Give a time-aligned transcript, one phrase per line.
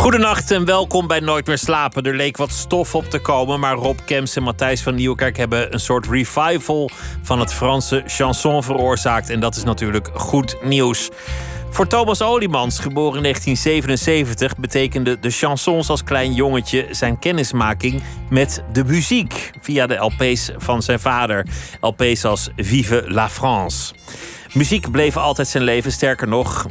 [0.00, 2.02] Goedenacht en welkom bij Nooit meer slapen.
[2.02, 5.72] Er leek wat stof op te komen, maar Rob Kemps en Matthijs van Nieuwkerk hebben
[5.72, 6.90] een soort revival
[7.22, 9.30] van het Franse chanson veroorzaakt.
[9.30, 11.08] En dat is natuurlijk goed nieuws.
[11.70, 18.62] Voor Thomas Olimans, geboren in 1977, betekende de chansons als klein jongetje zijn kennismaking met
[18.72, 21.46] de muziek via de LP's van zijn vader.
[21.80, 23.94] LP's als Vive la France.
[24.52, 26.66] Muziek bleef altijd zijn leven, sterker nog.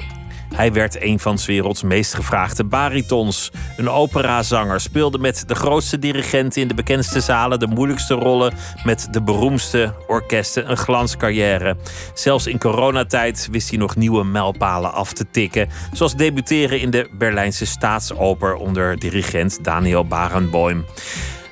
[0.60, 3.52] Hij werd een van 's werelds meest gevraagde baritons.
[3.78, 9.08] Een operazanger, speelde met de grootste dirigenten in de bekendste zalen de moeilijkste rollen met
[9.12, 10.70] de beroemdste orkesten.
[10.70, 11.78] Een glanscarrière.
[12.14, 15.70] Zelfs in coronatijd wist hij nog nieuwe mijlpalen af te tikken.
[15.94, 20.86] Zoals debuteren in de Berlijnse Staatsoper onder dirigent Daniel Barenboim.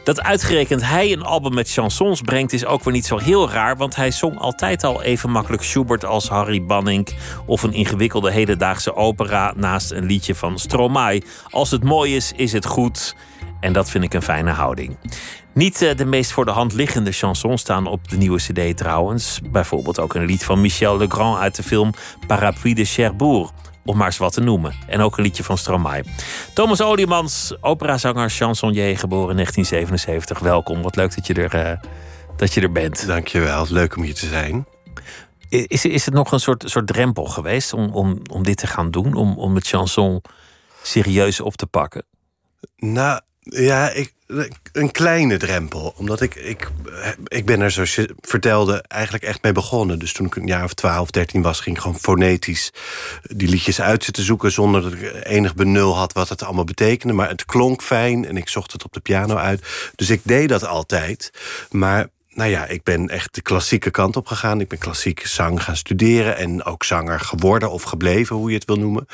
[0.08, 3.78] Dat uitgerekend hij een album met chansons brengt is ook weer niet zo heel raar,
[3.78, 7.08] want hij zong altijd al even makkelijk Schubert als Harry Banning
[7.46, 11.24] of een ingewikkelde hedendaagse opera naast een liedje van Stromae.
[11.50, 13.16] Als het mooi is, is het goed.
[13.60, 14.98] En dat vind ik een fijne houding.
[15.54, 19.40] Niet eh, de meest voor de hand liggende chansons staan op de nieuwe CD trouwens.
[19.52, 21.94] Bijvoorbeeld ook een lied van Michel Legrand uit de film
[22.28, 23.52] Parapluie de Cherbourg
[23.88, 24.74] om maar eens wat te noemen.
[24.88, 26.04] En ook een liedje van Stromae.
[26.54, 30.40] Thomas Oliemans, operazanger, chansonnier, geboren in 1977.
[30.40, 31.90] Welkom, wat leuk dat je er, uh,
[32.36, 33.08] dat je er bent.
[33.08, 34.68] Dankjewel, leuk om hier te zijn.
[35.50, 38.92] Is, is het nog een soort, soort drempel geweest om, om, om dit te gaan
[38.92, 39.14] doen?
[39.14, 40.22] Om, om het chanson
[40.82, 42.06] serieus op te pakken?
[42.78, 44.14] Nou, ja, ik,
[44.72, 45.94] een kleine drempel.
[45.98, 46.72] Omdat ik, ik,
[47.28, 50.00] ik ben er, zoals je vertelde, eigenlijk echt mee begonnen.
[50.00, 52.72] Dus toen ik een jaar of 12, 13 was, ging ik gewoon fonetisch
[53.22, 54.52] die liedjes uit zitten zoeken.
[54.52, 57.14] Zonder dat ik enig benul had wat het allemaal betekende.
[57.14, 59.92] Maar het klonk fijn en ik zocht het op de piano uit.
[59.96, 61.32] Dus ik deed dat altijd.
[61.72, 64.62] Maar nou ja, ik ben echt de klassieke kant op gegaan.
[64.62, 68.66] Ik ben klassieke zang gaan studeren en ook zanger geworden of gebleven, hoe je het
[68.66, 69.08] wil noemen.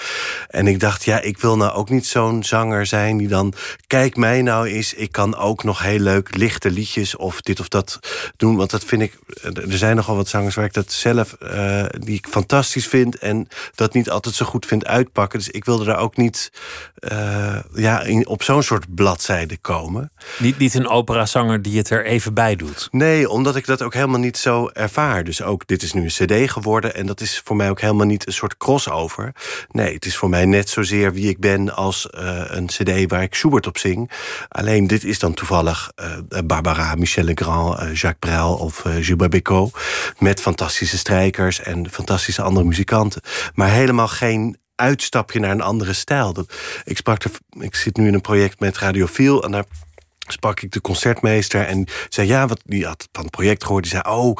[0.48, 3.54] En ik dacht, ja, ik wil nou ook niet zo'n zanger zijn die dan,
[3.88, 7.68] kijk mij nou eens, ik kan ook nog heel leuk lichte liedjes of dit of
[7.68, 8.00] dat
[8.38, 8.56] doen.
[8.56, 12.18] Want dat vind ik, er zijn nogal wat zangers waar ik dat zelf, uh, die
[12.18, 15.40] ik fantastisch vind en dat niet altijd zo goed vind uitpakken.
[15.40, 16.52] Dus ik wilde daar ook niet
[17.12, 20.12] uh, ja, in, op zo'n soort bladzijde komen.
[20.38, 22.88] Niet, niet een operazanger die het er even bij doet.
[22.92, 25.24] Nee, omdat ik dat ook helemaal niet zo ervaar.
[25.24, 26.96] Dus ook, dit is nu een cd geworden...
[26.96, 29.32] en dat is voor mij ook helemaal niet een soort crossover.
[29.72, 31.76] Nee, het is voor mij net zozeer wie ik ben...
[31.76, 34.12] als uh, een cd waar ik Schubert op zing.
[34.48, 37.80] Alleen dit is dan toevallig uh, Barbara, Michel Legrand...
[37.80, 39.78] Uh, Jacques Brel of Gilbert Bécaud...
[40.18, 43.22] met fantastische strijkers en fantastische andere muzikanten.
[43.54, 46.46] Maar helemaal geen uitstapje naar een andere stijl.
[46.84, 47.24] Ik, sprak
[47.60, 49.44] ik zit nu in een project met Radiofiel...
[49.44, 49.64] en daar
[50.34, 53.84] sprak ik de concertmeester en zei ja, wat die had van het project gehoord.
[53.84, 54.38] Die zei oh,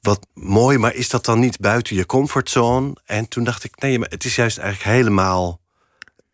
[0.00, 2.96] wat mooi, maar is dat dan niet buiten je comfortzone?
[3.04, 5.60] En toen dacht ik nee, maar het is juist eigenlijk helemaal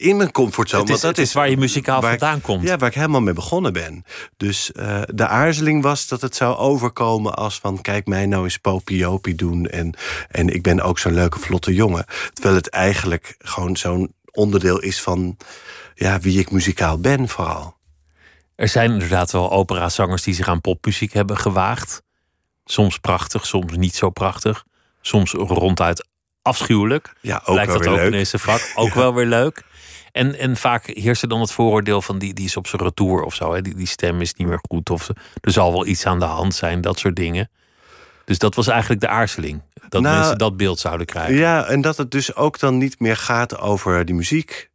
[0.03, 0.83] in mijn comfortzone.
[0.83, 2.63] Het is, want dat is waar je muzikaal waar vandaan ik, komt.
[2.63, 4.05] Ja, waar ik helemaal mee begonnen ben.
[4.37, 7.81] Dus uh, de aarzeling was dat het zou overkomen als van...
[7.81, 9.95] kijk mij nou eens popiopie doen en,
[10.29, 12.05] en ik ben ook zo'n leuke vlotte jongen.
[12.33, 15.37] Terwijl het eigenlijk gewoon zo'n onderdeel is van
[15.95, 17.77] ja, wie ik muzikaal ben vooral.
[18.57, 22.03] Er zijn inderdaad wel operazangers die zich aan popmuziek hebben gewaagd.
[22.65, 24.65] Soms prachtig, soms niet zo prachtig.
[25.01, 26.07] Soms ronduit
[26.43, 27.13] afschuwelijk.
[27.21, 28.13] Ja, ook Lijkt wel dat weer ook leuk.
[28.13, 28.73] in deze vak.
[28.75, 28.95] Ook Ja.
[28.95, 29.63] wel weer leuk.
[30.13, 33.23] En, en vaak heerst er dan het vooroordeel van die, die is op zijn retour
[33.23, 33.53] of zo.
[33.55, 33.63] Hè?
[33.63, 34.91] Die, die stem is niet meer goed.
[34.91, 35.09] Of
[35.41, 37.51] er zal wel iets aan de hand zijn, dat soort dingen.
[38.25, 39.63] Dus dat was eigenlijk de aarzeling.
[39.89, 41.35] Dat Nou, mensen dat beeld zouden krijgen.
[41.35, 44.71] Ja, en dat het dus ook dan niet meer gaat over die muziek.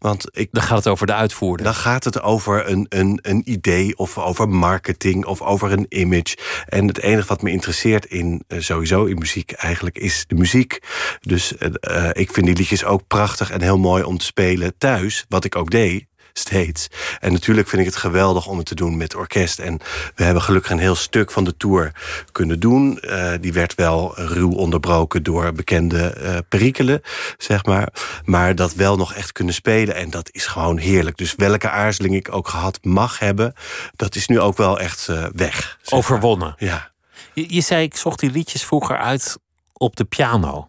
[0.00, 1.64] Want ik, Dan gaat het over de uitvoerder.
[1.64, 6.36] dan gaat het over een, een, een idee of over marketing of over een image.
[6.66, 10.78] En het enige wat me interesseert in eh, sowieso in muziek eigenlijk is de muziek.
[11.20, 14.78] Dus eh, eh, ik vind die liedjes ook prachtig en heel mooi om te spelen
[14.78, 16.09] thuis, wat ik ook deed.
[16.32, 16.88] Steeds.
[17.20, 19.58] En natuurlijk vind ik het geweldig om het te doen met orkest.
[19.58, 19.78] En
[20.14, 21.92] we hebben gelukkig een heel stuk van de tour
[22.32, 22.98] kunnen doen.
[23.00, 27.02] Eh, die werd wel ruw onderbroken door bekende eh perikelen,
[27.38, 27.88] zeg maar.
[28.24, 29.94] Maar dat wel nog echt kunnen spelen.
[29.94, 31.16] En dat is gewoon heerlijk.
[31.16, 33.54] Dus welke aarzeling ik ook gehad mag hebben,
[33.96, 35.54] dat is nu ook wel echt eh, weg.
[35.54, 35.98] zeg maar.
[35.98, 36.54] Overwonnen.
[36.58, 36.90] Ja,
[37.34, 39.38] Je, je zei, ik zocht die liedjes vroeger uit
[39.72, 40.68] op de piano.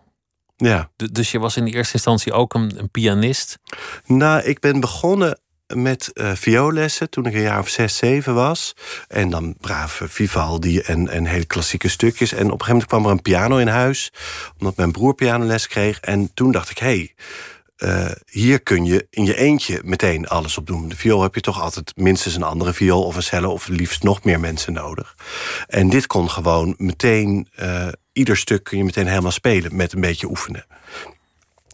[0.57, 0.89] ja.
[1.11, 3.57] Dus je was in de eerste instantie ook een, een pianist.
[4.05, 5.39] Nou, ik ben begonnen
[5.73, 8.75] met uh, vioollessen toen ik een jaar of zes, zeven was.
[9.07, 12.31] En dan brave Vivaldi en, en hele klassieke stukjes.
[12.31, 14.11] En op een gegeven moment kwam er een piano in huis,
[14.59, 15.99] omdat mijn broer pianoles kreeg.
[15.99, 17.13] En toen dacht ik, hé, hey,
[17.77, 20.89] uh, hier kun je in je eentje meteen alles op doen.
[20.89, 23.51] De viool heb je toch altijd minstens een andere viool of een cello...
[23.51, 25.15] of liefst nog meer mensen nodig.
[25.67, 27.47] En dit kon gewoon meteen...
[27.59, 30.65] Uh, ieder stuk kun je meteen helemaal spelen met een beetje oefenen.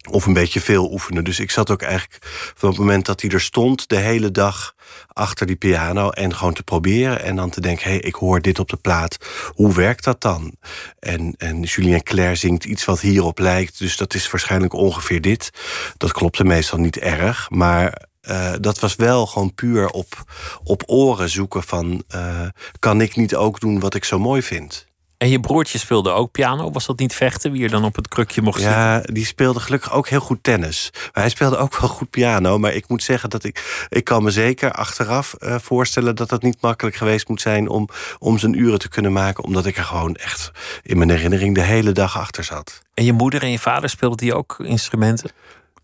[0.10, 1.24] Of een beetje veel oefenen.
[1.24, 2.26] Dus ik zat ook eigenlijk
[2.56, 3.90] van het moment dat hij er stond...
[3.90, 4.76] de hele dag
[5.08, 7.22] achter die piano en gewoon te proberen.
[7.24, 9.18] En dan te denken, hé, hey, ik hoor dit op de plaat.
[9.54, 10.56] Hoe werkt dat dan?
[11.00, 13.80] En, en Julien Claire zingt iets wat hierop lijkt.
[13.80, 15.50] Dus dat is waarschijnlijk ongeveer dit.
[15.98, 17.50] Dat klopte meestal niet erg.
[17.50, 20.24] Maar uh, dat was wel gewoon puur op,
[20.64, 22.04] op oren zoeken van...
[22.16, 22.48] Uh,
[22.80, 24.87] kan ik niet ook doen wat ik zo mooi vind?
[25.18, 26.72] En je broertje speelde ook piano.
[26.72, 28.78] Was dat niet vechten, wie er dan op het krukje mocht zitten?
[28.78, 30.90] Ja, die speelde gelukkig ook heel goed tennis.
[30.94, 32.58] Maar hij speelde ook wel goed piano.
[32.58, 33.86] Maar ik moet zeggen dat ik...
[33.90, 37.70] Ik kan me zeker achteraf uh, voorstellen dat het niet makkelijk geweest moet zijn...
[37.70, 39.44] Om, om zijn uren te kunnen maken.
[39.44, 40.52] Omdat ik er gewoon echt
[40.84, 42.82] in mijn herinnering de hele dag achter zat.
[42.94, 45.32] En je moeder en je vader speelden die ook instrumenten?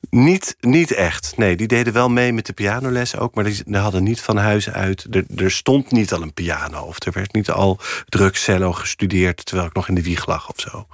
[0.10, 1.34] Niet, niet echt.
[1.38, 4.70] Nee, die deden wel mee met de pianoles ook, maar die, hadden niet van huis
[4.70, 5.08] uit.
[5.12, 7.80] Er, er, stond niet al een piano of er werd niet al
[8.10, 10.88] drukcello gestudeerd terwijl ik nog in de wieg lag of zo.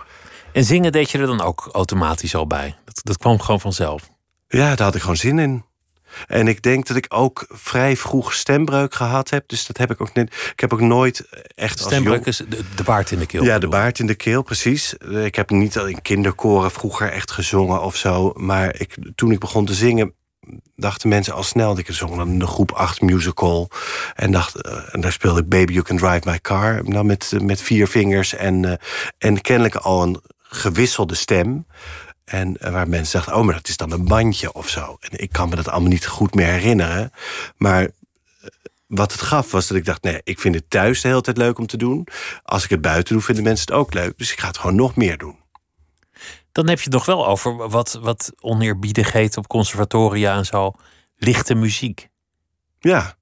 [0.53, 2.75] En zingen deed je er dan ook automatisch al bij?
[2.85, 4.09] Dat, dat kwam gewoon vanzelf.
[4.47, 5.63] Ja, daar had ik gewoon zin in.
[6.27, 9.47] En ik denk dat ik ook vrij vroeg stembreuk gehad heb.
[9.47, 10.33] Dus dat heb ik ook net.
[10.51, 11.79] Ik heb ook nooit echt.
[11.79, 13.43] Stembreuk is de, de, baard in de keel.
[13.43, 14.93] Ja, de baard in de keel, precies.
[15.23, 18.31] Ik heb niet in kinderkoren vroeger echt gezongen of zo.
[18.35, 20.13] Maar ik, toen ik begon te zingen,
[20.75, 23.69] dachten mensen al snel dat ik zong dan in de groep 8 musical.
[24.15, 26.83] En, dacht, uh, en daar speelde ik Baby You Can Drive My Car.
[26.83, 28.35] Dan met, met vier vingers.
[28.35, 28.73] En, uh,
[29.17, 31.65] en kennelijk al een gewisselde stem.
[32.29, 34.97] En waar mensen dachten, oh, maar dat is dan een bandje of zo.
[34.99, 37.11] En ik kan me dat allemaal niet goed meer herinneren.
[37.57, 37.89] Maar
[38.87, 41.37] wat het gaf was dat ik dacht, nee, ik vind het thuis de hele tijd
[41.37, 42.07] leuk om te doen.
[42.43, 44.17] Als ik het buiten doe, vinden mensen het ook leuk.
[44.17, 45.37] Dus ik ga het gewoon nog meer doen.
[46.51, 50.71] Dan heb je het nog wel over wat, wat oneerbiedig heet op conservatoria en zo.
[51.17, 52.09] Lichte muziek.
[52.79, 53.17] Ja,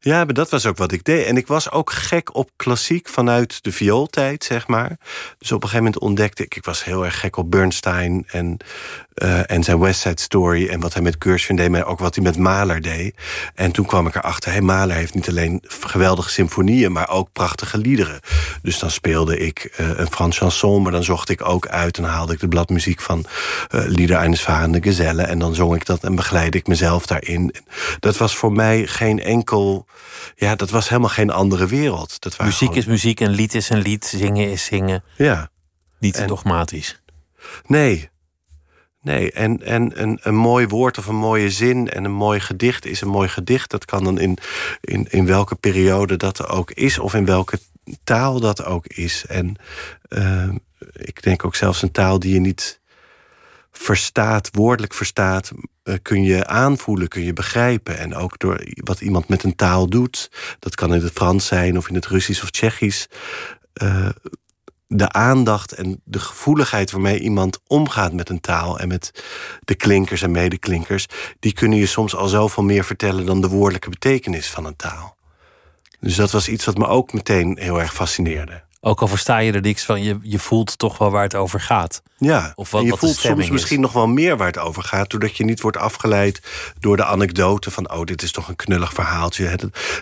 [0.00, 1.26] ja, maar dat was ook wat ik deed.
[1.26, 4.96] En ik was ook gek op klassiek vanuit de viooltijd, zeg maar.
[5.38, 6.54] Dus op een gegeven moment ontdekte ik...
[6.54, 8.56] ik was heel erg gek op Bernstein en,
[9.14, 10.68] uh, en zijn West Side Story...
[10.68, 13.16] en wat hij met Gershwin deed, maar ook wat hij met Mahler deed.
[13.54, 16.92] En toen kwam ik erachter, hey, Mahler heeft niet alleen geweldige symfonieën...
[16.92, 18.20] maar ook prachtige liederen.
[18.62, 20.82] Dus dan speelde ik uh, een Frans chanson...
[20.82, 23.24] maar dan zocht ik ook uit en haalde ik de bladmuziek van...
[23.74, 25.22] Uh, Lieder eines varende Gezelle.
[25.22, 27.54] En dan zong ik dat en begeleidde ik mezelf daarin.
[28.00, 29.85] Dat was voor mij geen enkel
[30.34, 32.20] ja, dat was helemaal geen andere wereld.
[32.20, 35.04] Dat muziek is muziek en lied is een lied, zingen is zingen.
[35.16, 35.50] Ja.
[35.98, 37.02] Niet en, dogmatisch.
[37.66, 38.10] Nee.
[39.02, 42.86] Nee, en, en een, een mooi woord of een mooie zin en een mooi gedicht
[42.86, 43.70] is een mooi gedicht.
[43.70, 44.38] Dat kan dan in,
[44.80, 47.58] in, in welke periode dat ook is of in welke
[48.04, 49.24] taal dat ook is.
[49.26, 49.56] En
[50.08, 50.48] uh,
[50.92, 52.80] ik denk ook zelfs een taal die je niet
[53.78, 55.52] verstaat, woordelijk verstaat,
[55.82, 57.98] eh, kun je aanvoelen, kun je begrijpen.
[57.98, 61.76] En ook door wat iemand met een taal doet, dat kan in het Frans zijn
[61.76, 63.08] of in het Russisch of Tsjechisch.
[63.82, 64.08] Uh,
[64.88, 69.24] de aandacht en de gevoeligheid waarmee iemand omgaat met een taal en met
[69.64, 71.06] de klinkers en medeklinkers,
[71.40, 75.16] die kunnen je soms al zoveel meer vertellen dan de woordelijke betekenis van een taal.
[76.00, 78.65] Dus dat was iets wat me ook meteen heel erg fascineerde.
[78.86, 81.60] Ook al versta je er niks van, je, je voelt toch wel waar het over
[81.60, 82.02] gaat.
[82.18, 85.10] Ja, of wat, en je voelt soms misschien nog wel meer waar het over gaat...
[85.10, 86.40] doordat je niet wordt afgeleid
[86.78, 87.92] door de anekdote van...
[87.92, 89.58] oh, dit is toch een knullig verhaaltje.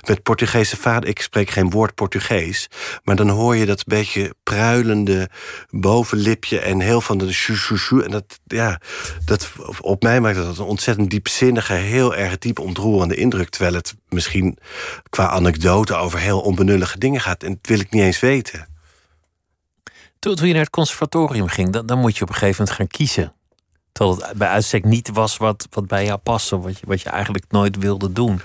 [0.07, 2.69] Met Portugese vader, ik spreek geen woord Portugees...
[3.05, 5.29] maar dan hoor je dat beetje pruilende
[5.71, 6.59] bovenlipje...
[6.59, 8.81] en heel van de shu En dat, ja,
[9.25, 11.73] dat, op mij maakt dat een ontzettend diepzinnige...
[11.73, 13.49] heel erg diep ontroerende indruk...
[13.49, 14.59] terwijl het misschien
[15.11, 17.43] qua anekdote over heel onbenullige dingen gaat.
[17.43, 18.73] En dat wil ik niet eens weten.
[20.33, 22.87] Toen, je naar het conservatorium ging, dan, dan moet je op een gegeven moment gaan
[22.87, 23.33] kiezen.
[23.93, 27.09] Terwijl het bij uitstek niet was wat, wat bij jou paste, wat je, wat je
[27.09, 28.41] eigenlijk nooit wilde doen.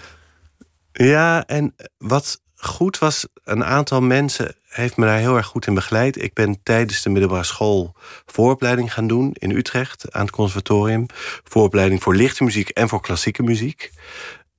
[0.92, 5.74] Ja, en wat goed was, een aantal mensen heeft me daar heel erg goed in
[5.74, 6.22] begeleid.
[6.22, 7.96] Ik ben tijdens de middelbare school
[8.26, 11.06] vooropleiding gaan doen in Utrecht aan het conservatorium.
[11.44, 13.92] Vooropleiding voor lichte muziek en voor klassieke muziek.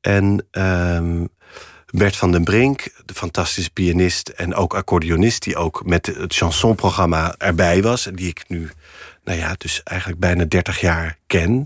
[0.01, 1.29] En um,
[1.91, 5.43] Bert van den Brink, de fantastische pianist en ook accordeonist...
[5.43, 8.09] die ook met het chansonprogramma erbij was...
[8.15, 8.71] die ik nu,
[9.25, 11.65] nou ja, dus eigenlijk bijna 30 jaar ken.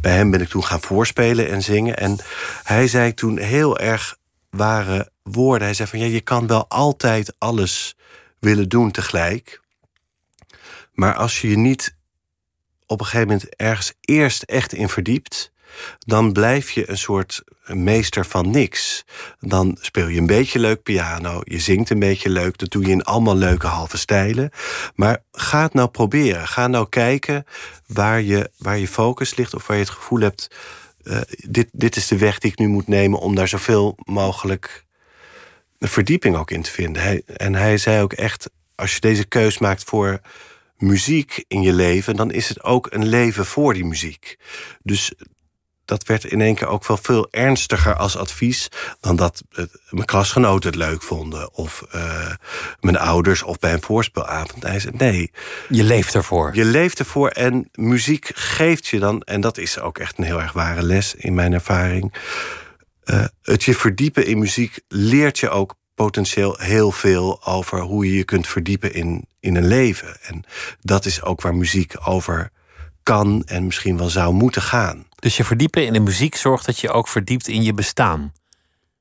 [0.00, 1.96] Bij hem ben ik toen gaan voorspelen en zingen.
[1.96, 2.18] En
[2.62, 4.16] hij zei toen heel erg
[4.50, 5.66] ware woorden.
[5.66, 7.96] Hij zei van, ja, je kan wel altijd alles
[8.38, 9.60] willen doen tegelijk...
[10.92, 11.96] maar als je je niet
[12.86, 15.52] op een gegeven moment ergens eerst echt in verdiept
[15.98, 19.04] dan blijf je een soort meester van niks.
[19.40, 22.90] Dan speel je een beetje leuk piano, je zingt een beetje leuk, dat doe je
[22.90, 24.50] in allemaal leuke halve stijlen.
[24.94, 26.48] Maar ga het nou proberen.
[26.48, 27.44] Ga nou kijken
[27.86, 30.50] waar je, waar je focus ligt of waar je het gevoel hebt.
[31.02, 34.84] Uh, dit, dit is de weg die ik nu moet nemen om daar zoveel mogelijk
[35.78, 37.26] verdieping ook in te vinden.
[37.26, 40.20] En hij zei ook echt: als je deze keus maakt voor
[40.76, 44.38] muziek in je leven, dan is het ook een leven voor die muziek.
[44.82, 45.12] Dus
[45.86, 48.68] dat werd in één keer ook wel veel ernstiger als advies
[49.00, 49.42] dan dat
[49.90, 51.54] mijn klasgenoten het leuk vonden.
[51.54, 52.30] Of uh,
[52.80, 54.62] mijn ouders of bij een voorspelavond.
[54.62, 55.30] Hij zei: nee.
[55.68, 56.54] Je leeft ervoor.
[56.54, 60.40] Je leeft ervoor en muziek geeft je dan, en dat is ook echt een heel
[60.40, 62.14] erg ware les in mijn ervaring.
[63.04, 68.16] Uh, het je verdiepen in muziek leert je ook potentieel heel veel over hoe je
[68.16, 70.16] je kunt verdiepen in, in een leven.
[70.22, 70.44] En
[70.80, 72.50] dat is ook waar muziek over
[73.02, 75.06] kan en misschien wel zou moeten gaan.
[75.26, 78.32] Dus je verdiepen in de muziek zorgt dat je ook verdiept in je bestaan.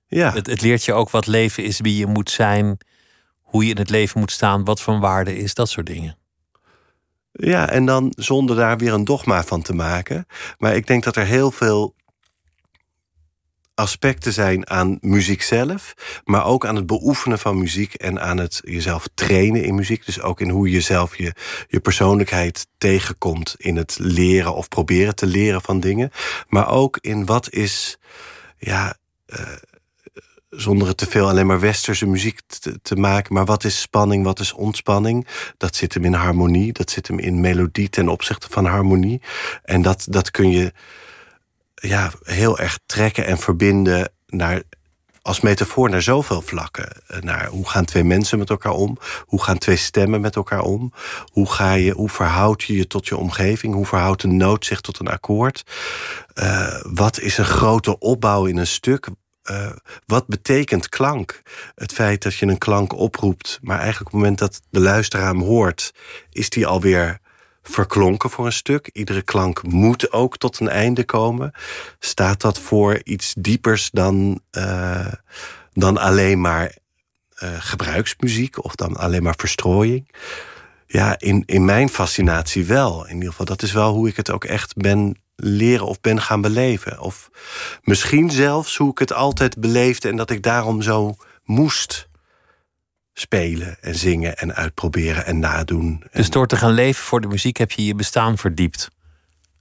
[0.08, 0.32] Ja.
[0.34, 2.78] Het, het leert je ook wat leven is, wie je moet zijn,
[3.42, 6.18] hoe je in het leven moet staan, wat van waarde is, dat soort dingen.
[7.32, 10.26] Ja, en dan zonder daar weer een dogma van te maken.
[10.58, 11.96] Maar ik denk dat er heel veel
[13.76, 18.62] aspecten zijn aan muziek zelf, maar ook aan het beoefenen van muziek en aan het
[18.64, 20.06] jezelf trainen in muziek.
[20.06, 21.34] Dus ook in hoe je jezelf je,
[21.68, 26.12] je persoonlijkheid tegenkomt in het leren of proberen te leren van dingen.
[26.48, 27.98] Maar ook in wat is,
[28.58, 28.96] ja,
[29.28, 29.40] uh,
[30.50, 33.34] zonder het te veel alleen maar westerse muziek te, te, maken.
[33.34, 35.28] Maar wat is spanning, wat is ontspanning?
[35.58, 39.22] Dat zit hem in harmonie, dat zit hem in melodie ten opzichte van harmonie.
[39.64, 40.74] En dat, dat kun je
[41.88, 44.62] ja, heel erg trekken en verbinden naar,
[45.22, 47.02] als metafoor naar zoveel vlakken.
[47.20, 48.98] Naar hoe gaan twee mensen met elkaar om?
[49.26, 50.94] Hoe gaan twee stemmen met elkaar om?
[51.32, 53.74] Hoe, ga je, hoe verhoud je je tot je omgeving?
[53.74, 55.64] Hoe verhoudt een noot zich tot een akkoord?
[56.36, 59.08] Uh, wat is een grote opbouw in een stuk?
[59.52, 59.72] Uh,
[60.06, 61.42] wat betekent klank?
[61.76, 65.28] Het feit dat je een klank oproept, maar eigenlijk op het moment dat de luisteraar
[65.28, 65.94] hem hoort,
[66.32, 67.20] is die alweer
[67.70, 68.90] verklonken voor een stuk.
[68.94, 71.52] Iedere klank moet ook tot een einde komen.
[72.00, 75.14] Staat dat voor iets diepers dan, uh,
[75.74, 76.76] dan alleen maar
[77.44, 80.12] uh, gebruiksmuziek of dan alleen maar verstrooiing?
[80.88, 83.08] Ja, in, in mijn fascinatie wel.
[83.08, 86.22] In ieder geval, dat is wel hoe ik het ook echt ben leren of ben
[86.22, 87.00] gaan beleven.
[87.00, 87.30] Of
[87.84, 92.08] misschien zelfs hoe ik het altijd beleefde en dat ik daarom zo moest
[93.18, 96.04] spelen en zingen en uitproberen en nadoen.
[96.12, 98.90] Dus door te gaan leven voor de muziek heb je je bestaan verdiept?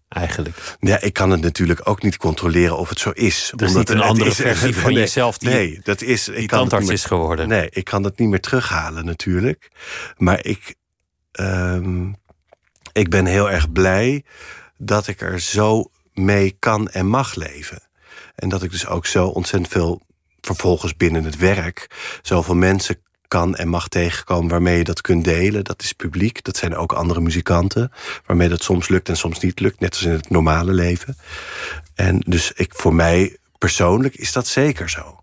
[0.08, 0.76] Eigenlijk.
[0.80, 3.52] Ja, ik kan het natuurlijk ook niet controleren of het zo is.
[3.56, 6.58] Er is niet een andere is, versie van jezelf die, nee, dat is, ik kan
[6.58, 7.48] tandarts is geworden.
[7.48, 9.70] Nee, ik kan dat niet meer terughalen natuurlijk.
[10.16, 10.74] Maar ik,
[11.32, 12.14] um,
[12.92, 14.24] ik ben heel erg blij
[14.76, 17.82] dat ik er zo mee kan en mag leven.
[18.34, 20.02] En dat ik dus ook zo ontzettend veel
[20.40, 21.90] vervolgens binnen het werk
[22.22, 25.64] zoveel mensen kan en mag tegenkomen waarmee je dat kunt delen.
[25.64, 27.92] Dat is publiek, dat zijn ook andere muzikanten.
[28.26, 31.16] Waarmee dat soms lukt en soms niet lukt, net als in het normale leven.
[31.94, 35.18] En dus ik, voor mij persoonlijk is dat zeker zo.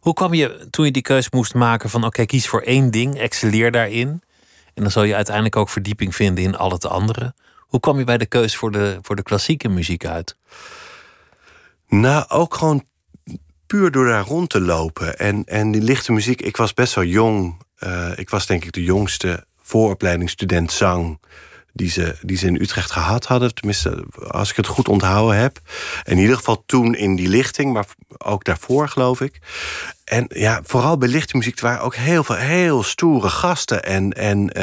[0.00, 3.18] Hoe kwam je toen je die keus moest maken van oké, kies voor één ding,
[3.18, 4.22] excelleer daarin.
[4.74, 7.34] En dan zal je uiteindelijk ook verdieping vinden in al het andere.
[7.58, 10.36] Hoe kwam je bij de keus voor de, voor de klassieke muziek uit?
[11.88, 12.84] Nou, ook gewoon
[13.70, 15.18] puur door daar rond te lopen.
[15.18, 17.54] En, en die lichte muziek, ik was best wel jong.
[17.78, 21.20] Uh, ik was denk ik de jongste vooropleidingsstudent zang
[21.72, 23.54] die ze, die ze in Utrecht gehad hadden.
[23.54, 25.58] Tenminste, als ik het goed onthouden heb.
[26.04, 27.86] In ieder geval toen in die lichting, maar
[28.18, 29.38] ook daarvoor, geloof ik.
[30.04, 33.84] En ja, vooral bij lichte muziek waren ook heel veel heel stoere gasten.
[33.84, 34.58] En, en,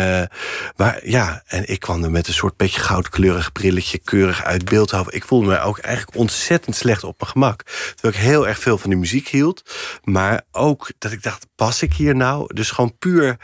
[0.78, 4.92] uh, ja, en ik kwam er met een soort beetje goudkleurig brilletje keurig uit beeld
[4.92, 5.14] houden.
[5.14, 7.64] Ik voelde me ook eigenlijk ontzettend slecht op mijn gemak.
[7.94, 9.64] Terwijl ik heel erg veel van die muziek hield.
[10.04, 12.54] Maar ook dat ik dacht, pas ik hier nou?
[12.54, 13.38] Dus gewoon puur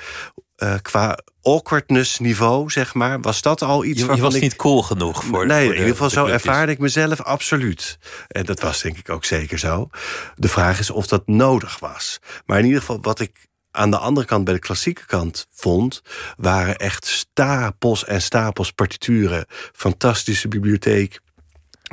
[0.64, 4.84] uh, qua awkwardness niveau, zeg maar, was dat al iets je, je was niet cool
[4.84, 5.46] genoeg voor.
[5.46, 7.98] Nee, voor in ieder geval zo ervaarde ik mezelf absoluut.
[8.28, 9.90] En dat was denk ik ook zeker zo.
[10.36, 12.20] De vraag is of dat nodig was.
[12.46, 16.02] Maar in ieder geval, wat ik aan de andere kant, bij de klassieke kant, vond,
[16.38, 19.46] waren echt stapels en stapels partituren.
[19.74, 21.20] Fantastische bibliotheek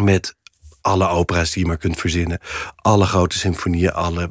[0.02, 0.36] met
[0.80, 2.40] alle opera's die je maar kunt verzinnen.
[2.76, 4.30] Alle grote symfonieën, alle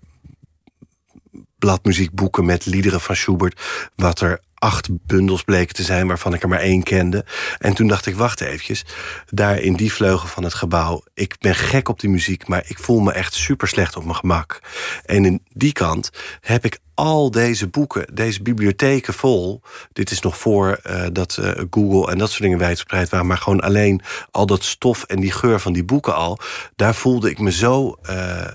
[1.60, 3.62] bladmuziekboeken met liederen van Schubert.
[3.96, 6.08] Wat er acht bundels bleken te zijn...
[6.08, 7.26] waarvan ik er maar één kende.
[7.58, 8.86] En toen dacht ik, wacht eventjes.
[9.30, 11.04] Daar in die vleugel van het gebouw...
[11.14, 14.16] ik ben gek op die muziek, maar ik voel me echt super slecht op mijn
[14.16, 14.60] gemak.
[15.06, 16.10] En in die kant
[16.42, 19.62] heb ik al deze boeken, deze bibliotheken vol.
[19.94, 23.38] Dit is nog voor uh, dat uh, Google en dat soort dingen wijdverspreid waren, maar
[23.38, 24.02] gewoon alleen
[24.32, 26.40] al dat stof en die geur van die boeken al.
[26.76, 28.48] Daar voelde ik me zo uh,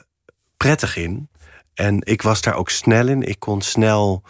[0.57, 1.29] prettig in.
[1.75, 3.23] En ik was daar ook snel in.
[3.23, 4.23] Ik kon snel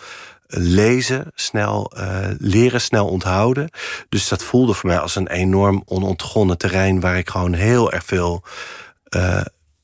[0.46, 1.92] lezen, snel
[2.38, 3.70] leren, snel onthouden.
[4.08, 8.04] Dus dat voelde voor mij als een enorm onontgonnen terrein waar ik gewoon heel erg
[8.04, 8.44] veel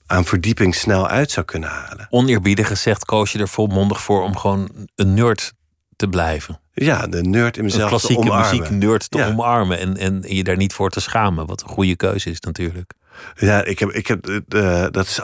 [0.07, 2.07] aan verdieping snel uit zou kunnen halen.
[2.11, 5.53] Oneerbiedig gezegd koos je er volmondig voor om gewoon een nerd
[5.97, 6.61] te blijven.
[6.73, 8.59] Ja, de nerd in mezelf een klassieke te omarmen.
[8.59, 9.29] muziek nerd te ja.
[9.29, 11.47] omarmen en, en je daar niet voor te schamen.
[11.47, 12.93] Wat een goede keuze is natuurlijk.
[13.37, 15.21] Ja, ik heb, ik heb uh, dat is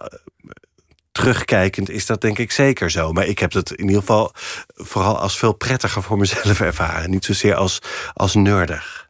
[1.16, 3.12] terugkijkend is dat denk ik zeker zo.
[3.12, 4.32] Maar ik heb het in ieder geval
[4.74, 7.10] vooral als veel prettiger voor mezelf ervaren.
[7.10, 7.78] Niet zozeer als,
[8.14, 9.08] als nerdig.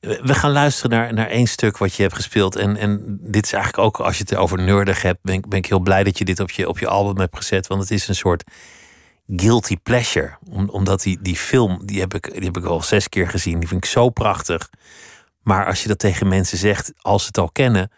[0.00, 2.56] We gaan luisteren naar, naar één stuk wat je hebt gespeeld.
[2.56, 5.58] En, en dit is eigenlijk ook, als je het over nerdig hebt, ben ik, ben
[5.58, 7.66] ik heel blij dat je dit op je, op je album hebt gezet.
[7.66, 8.44] Want het is een soort
[9.36, 10.36] guilty pleasure.
[10.50, 13.58] Om, omdat die, die film, die heb, ik, die heb ik al zes keer gezien.
[13.58, 14.70] Die vind ik zo prachtig.
[15.42, 17.90] Maar als je dat tegen mensen zegt, als ze het al kennen,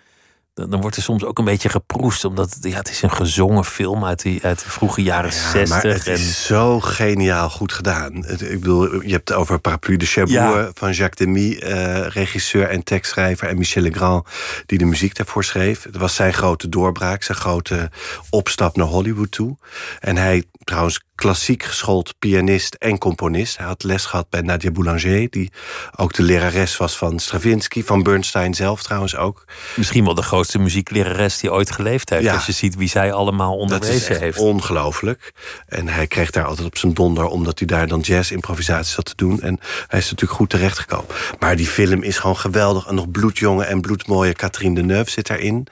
[0.56, 2.25] dan, wordt er soms ook een beetje geproest.
[2.25, 5.68] Omdat ja, het is een gezongen film uit, die, uit de vroege jaren ja, 60.
[5.68, 6.12] Maar het en...
[6.12, 8.25] is zo geniaal goed gedaan.
[8.26, 10.70] Ik bedoel, je hebt het over Parapluie de Cherbourg Ja.
[10.75, 13.48] van Jacques Demy, uh, regisseur en tekstschrijver.
[13.48, 14.26] En Michel Legrand,
[14.66, 15.82] die de muziek daarvoor schreef.
[15.82, 17.90] Het was zijn grote doorbraak, zijn grote
[18.30, 19.56] opstap naar Hollywood toe.
[20.00, 23.56] En hij, trouwens, klassiek geschoold pianist en componist.
[23.56, 25.52] Hij had les gehad bij Nadia Boulanger, die
[25.96, 29.44] ook de lerares was van Stravinsky, van Bernstein zelf trouwens ook.
[29.76, 32.22] Misschien wel de grootste muzieklerares die ooit geleefd heeft.
[32.24, 32.34] Ja.
[32.34, 34.38] Als je ziet wie zij allemaal Dat is onderwezen echt heeft.
[34.38, 35.32] ongelooflijk.
[35.66, 39.12] En hij kreeg daar altijd op zijn donder, omdat hij daar dan jazz-improvisaties had te
[39.16, 39.40] doen.
[39.42, 41.06] En hij is natuurlijk goed terechtgekomen.
[41.38, 42.86] Maar die film is gewoon geweldig.
[42.86, 45.66] En nog bloedjonge en bloedmooie Catherine Deneuve zit daarin.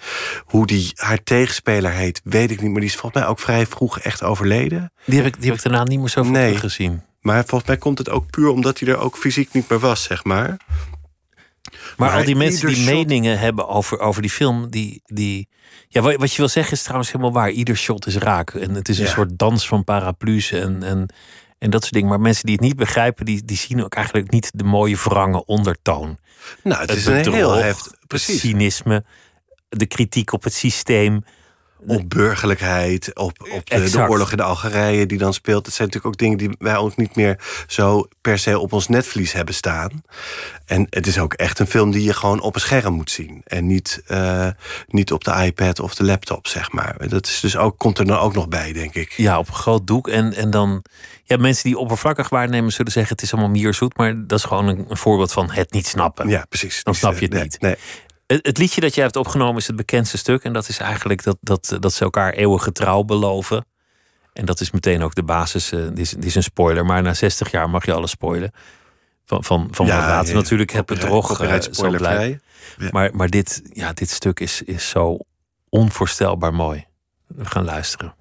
[0.45, 2.71] Hoe die haar tegenspeler heet, weet ik niet.
[2.71, 4.93] Maar die is volgens mij ook vrij vroeg echt overleden.
[5.05, 6.57] Die heb ik, die heb ik daarna niet meer zo veel Nee.
[6.57, 7.03] gezien.
[7.21, 10.03] Maar volgens mij komt het ook puur omdat hij er ook fysiek niet meer was,
[10.03, 10.57] zeg maar.
[11.97, 15.03] Maar, Maar al die mensen die shot- meningen hebben over, over die film, die.
[15.05, 15.49] die
[15.89, 17.51] ja, wat, wat je wil zeggen is trouwens helemaal waar.
[17.51, 18.51] Ieder shot is raak.
[18.55, 19.11] En het is een Ja.
[19.11, 21.09] soort dans van paraplu's en, en,
[21.59, 22.09] en dat soort dingen.
[22.09, 25.45] Maar mensen die het niet begrijpen, die, die zien ook eigenlijk niet de mooie wrange
[25.45, 26.19] ondertoon.
[26.63, 27.53] Nou, het, Het is een heel.
[27.53, 28.41] Het Precies.
[28.41, 29.05] cynisme,
[29.69, 31.25] de kritiek op het systeem.
[31.87, 35.67] Op burgerlijkheid, op, op de, oorlog in de Algerije die dan speelt.
[35.67, 38.89] Het zijn natuurlijk ook dingen die wij ook niet meer zo per se op ons
[38.89, 40.03] netvlies hebben staan.
[40.67, 43.41] En het is ook echt een film die je gewoon op een scherm moet zien.
[43.45, 44.49] En niet, eh,
[44.89, 47.09] niet op de iPad of de laptop, zeg maar.
[47.09, 49.13] Dat is dus ook, komt er dan ook nog bij, denk ik.
[49.13, 50.09] Ja, op een groot doek.
[50.09, 50.85] En, en dan.
[51.25, 53.97] Ja, mensen die oppervlakkig waarnemen zullen zeggen: het is allemaal mierzoet.
[53.97, 56.29] Maar dat is gewoon een, een voorbeeld van het niet snappen.
[56.29, 56.83] Ja, precies.
[56.83, 57.61] Dan snap je het nee, niet.
[57.61, 57.77] Nee.
[58.27, 60.45] Het, liedje dat jij hebt opgenomen is het bekendste stuk.
[60.45, 63.67] En dat is eigenlijk dat, dat, dat ze elkaar eeuwige trouw beloven.
[64.33, 65.73] En dat is meteen ook de basis.
[65.73, 68.53] eh, dit, is, dit is een spoiler, maar na 60 jaar mag je alles spoilen.
[69.25, 72.17] Van, van, van Ja, wat later ja, natuurlijk het bedrog zo spoilervrij.
[72.17, 72.43] blijft.
[72.79, 72.89] Ja.
[72.91, 75.19] Maar, maar dit, ja, dit stuk is, is zo
[75.69, 76.87] onvoorstelbaar mooi.
[77.27, 78.15] We gaan luisteren.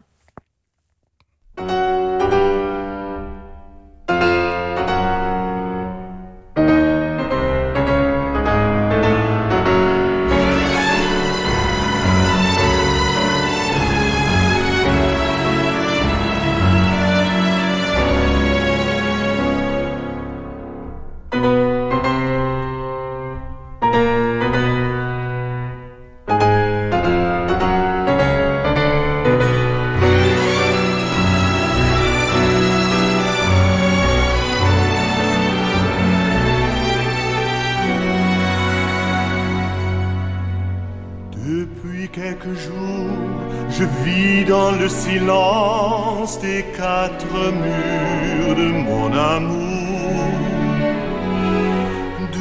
[47.04, 50.24] Quatre murs de mon amour.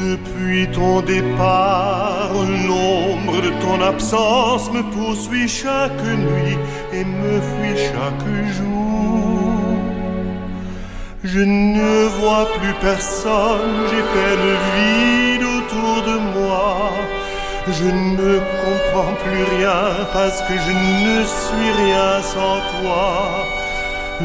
[0.01, 2.31] Depuis ton départ,
[2.67, 6.57] l'ombre de ton absence me poursuit chaque nuit
[6.97, 9.51] et me fuit chaque jour.
[11.23, 16.91] Je ne vois plus personne, j'ai fait le vide autour de moi.
[17.79, 20.73] Je ne comprends plus rien parce que je
[21.05, 23.42] ne suis rien sans toi.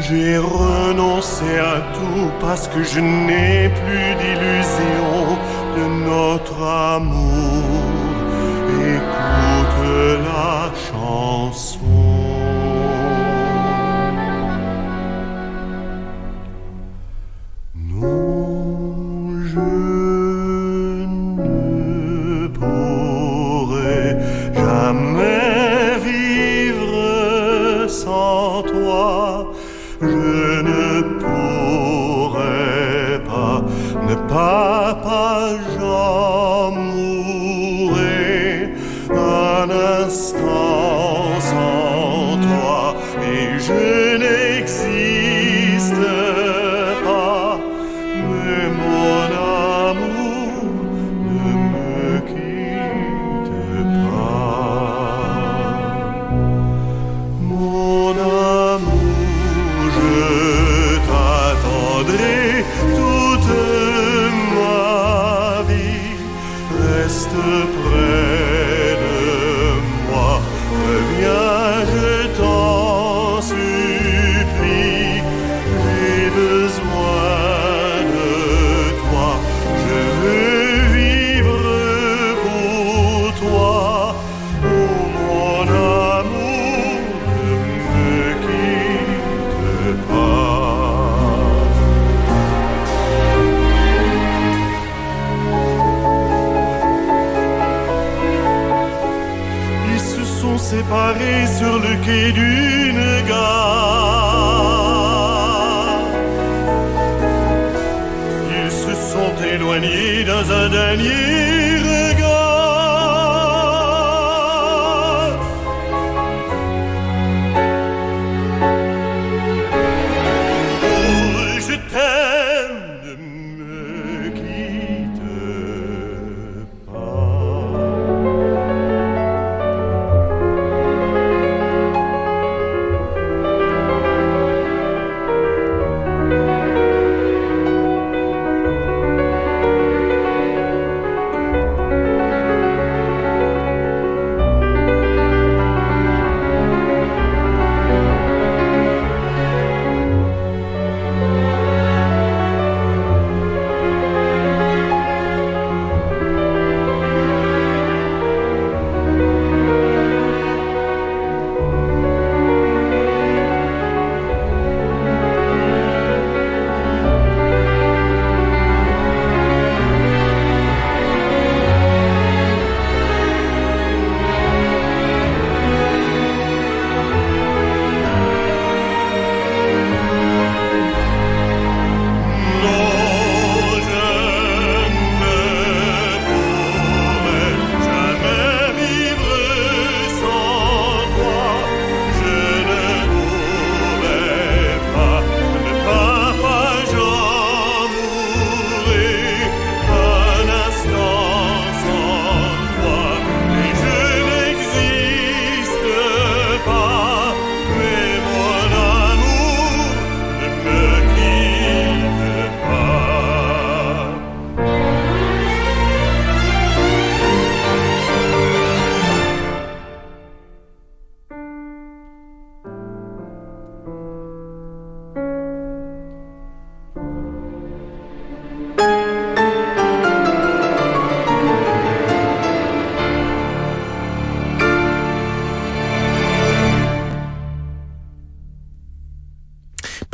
[0.01, 5.37] J'ai renoncé à tout parce que je n'ai plus d'illusion
[5.75, 7.63] de notre amour.
[8.95, 9.83] Écoute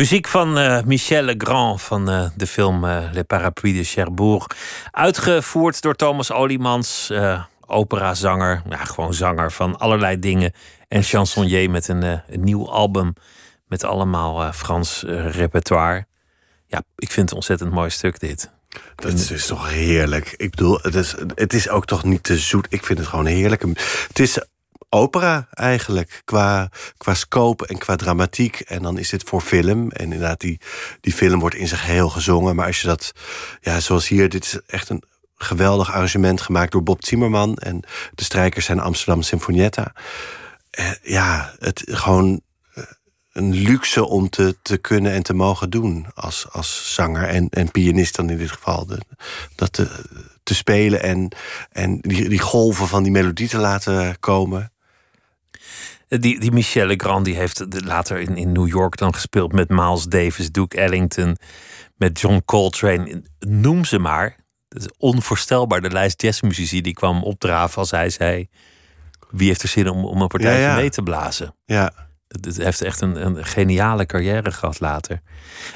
[0.05, 4.47] Muziek van uh, Michel Legrand van uh, de film uh, Le Parapluie de Cherbourg.
[4.91, 7.11] Uitgevoerd door Thomas Olimans,
[7.65, 10.53] operazanger, ja, gewoon zanger van allerlei dingen.
[10.87, 13.13] En chansonnier met een, nieuw album
[13.67, 16.05] met allemaal Frans repertoire.
[16.67, 18.51] Ja, ik vind het ontzettend mooi stuk dit.
[18.95, 20.33] Dat is dus toch heerlijk.
[20.37, 22.67] Ik bedoel, het is, het is ook toch niet te zoet.
[22.69, 23.61] Ik vind het gewoon heerlijk.
[24.07, 24.39] Het is
[24.89, 26.21] opera eigenlijk.
[26.25, 28.59] Qua, qua scope en qua dramatiek.
[28.59, 29.91] En dan is dit voor film.
[29.91, 30.59] En inderdaad, die,
[31.01, 32.55] die film wordt in zich heel gezongen.
[32.55, 33.11] Maar als je dat,
[33.61, 35.03] ja, zoals hier, dit is echt een
[35.35, 37.55] geweldig arrangement gemaakt door Bob Zimmerman.
[37.55, 39.93] En de strijkers zijn Amsterdam Sinfonietta.
[40.69, 42.41] Eh, ja, het gewoon
[42.73, 42.83] eh,
[43.31, 47.71] een luxe om te, te kunnen en te mogen doen als, als zanger en, en
[47.71, 48.87] pianist dan in dit geval.
[49.55, 49.87] Dat te,
[50.43, 51.31] te spelen en,
[51.71, 54.71] en die, die golven van die melodie te laten komen.
[56.07, 60.03] Die, die Michelle Legrand die heeft later in, in New York dan gespeeld met Miles
[60.03, 61.37] Davis, Duke Ellington,
[61.95, 63.23] met John Coltrane.
[63.39, 64.35] Noem ze maar.
[64.69, 65.81] Het is onvoorstelbaar.
[65.81, 68.47] De lijst jazzmuzici die kwam opdraven als hij zei:
[69.29, 71.55] Wie heeft er zin om, om een partijtje mee te blazen?
[71.65, 71.91] Ja.
[72.27, 75.21] Het heeft echt een, een geniale carrière gehad later.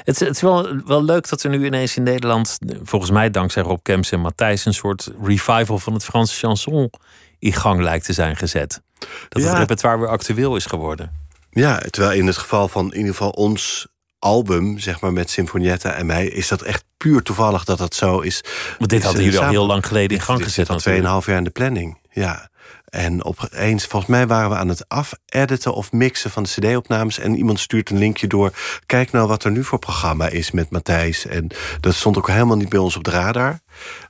[0.04, 3.30] Het, is- het is wel, wel leuk dat er nu ineens in Nederland, volgens mij
[3.30, 6.90] dankzij Rob Kemps en Matthijs, een soort revival van het Franse chanson
[7.38, 8.82] in gang lijkt te zijn gezet.
[9.28, 11.10] Dat het repertoire weer actueel is geworden.
[11.50, 13.86] Ja, terwijl in het geval van in ieder geval ons
[14.18, 18.18] album, zeg maar met Sinfonietta en mij, is dat echt puur toevallig dat dat zo
[18.20, 18.44] is.
[18.78, 20.66] Want dit is, hadden jullie al heel lang geleden in Dit- gang dit gezet.
[20.66, 21.04] zit al natuurlijk.
[21.22, 21.98] 2,5 jaar in de planning.
[22.10, 22.48] Ja.
[22.84, 27.18] En opeens, volgens mij waren we aan het afediten of mixen van de CD-opnames.
[27.18, 28.52] En iemand stuurt een linkje door.
[28.86, 31.26] Kijk nou wat er nu voor programma is met Matthijs.
[31.26, 31.46] En
[31.80, 33.60] dat stond ook helemaal niet bij ons op de radar.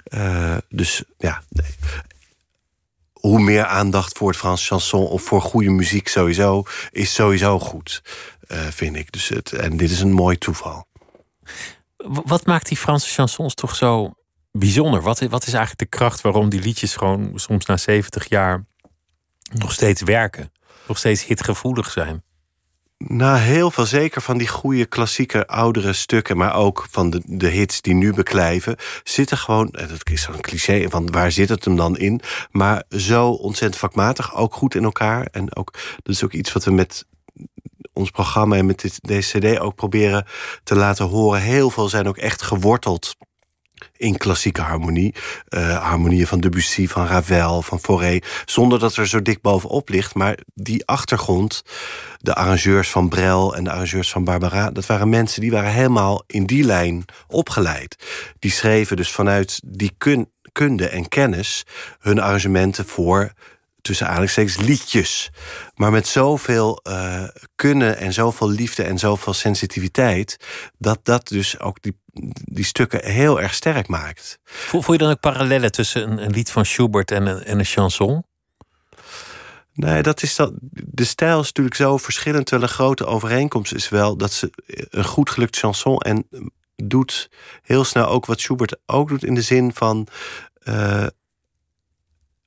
[0.05, 1.75] Eh, dus ja, nee.
[3.21, 8.03] Hoe meer aandacht voor het Frans chanson of voor goede muziek sowieso, is sowieso goed,
[8.47, 9.13] eh, vind ik.
[9.13, 10.87] Dus het, en dit is een mooi toeval.
[12.07, 14.15] Wat maakt die Franse chansons toch zo
[14.53, 15.03] bijzonder?
[15.03, 18.65] Wat, wat is eigenlijk de kracht waarom die liedjes gewoon soms na 70 jaar
[19.53, 20.53] nog steeds werken?
[20.87, 22.23] Nog steeds hitgevoelig zijn?
[23.07, 27.49] Nou, heel veel zeker van die goede klassieke oudere stukken, maar ook van de, de
[27.49, 31.77] hits die nu beklijven, zitten gewoon, dat is zo'n cliché van waar zit het hem
[31.77, 35.27] dan in, maar zo ontzettend vakmatig, ook goed in elkaar.
[35.27, 37.07] En ook, dat is ook iets wat we met
[37.93, 40.27] ons programma en met dit, deze CD ook proberen
[40.65, 41.41] te laten horen.
[41.41, 43.17] Heel veel zijn ook echt geworteld
[43.97, 45.15] in klassieke harmonie.
[45.49, 48.19] Eh, harmonieën van Debussy, van Ravel, van Fauré.
[48.45, 50.15] Zonder dat er zo dik bovenop ligt.
[50.15, 51.63] Maar die achtergrond,
[52.19, 54.71] de arrangeurs van Brel en de arrangeurs van Barbara...
[54.71, 57.97] dat waren mensen die waren helemaal in die lijn opgeleid.
[58.39, 61.67] Die schreven dus vanuit die kun, kunde en kennis...
[61.99, 63.33] hun arrangementen voor
[63.83, 65.31] tussen aanhalingstekens liedjes.
[65.75, 70.37] Maar met zoveel eh, kunnen en zoveel liefde en zoveel sensitiviteit...
[70.79, 72.00] dat dat dus ook die,
[72.33, 74.39] die stukken heel erg sterk maakt.
[74.45, 77.59] Voel, voel je dan ook parallellen tussen een, een lied van Schubert en een, en
[77.59, 78.25] een chanson?
[79.73, 80.53] Nee, dat is dat.
[80.73, 82.47] De stijl is natuurlijk zo verschillend.
[82.47, 84.51] Terwijl een grote overeenkomst is wel dat ze
[84.91, 86.29] een goed gelukt chanson en
[86.77, 87.31] doet
[87.63, 90.07] heel snel ook wat Schubert ook doet in de zin van.
[90.61, 91.07] eh,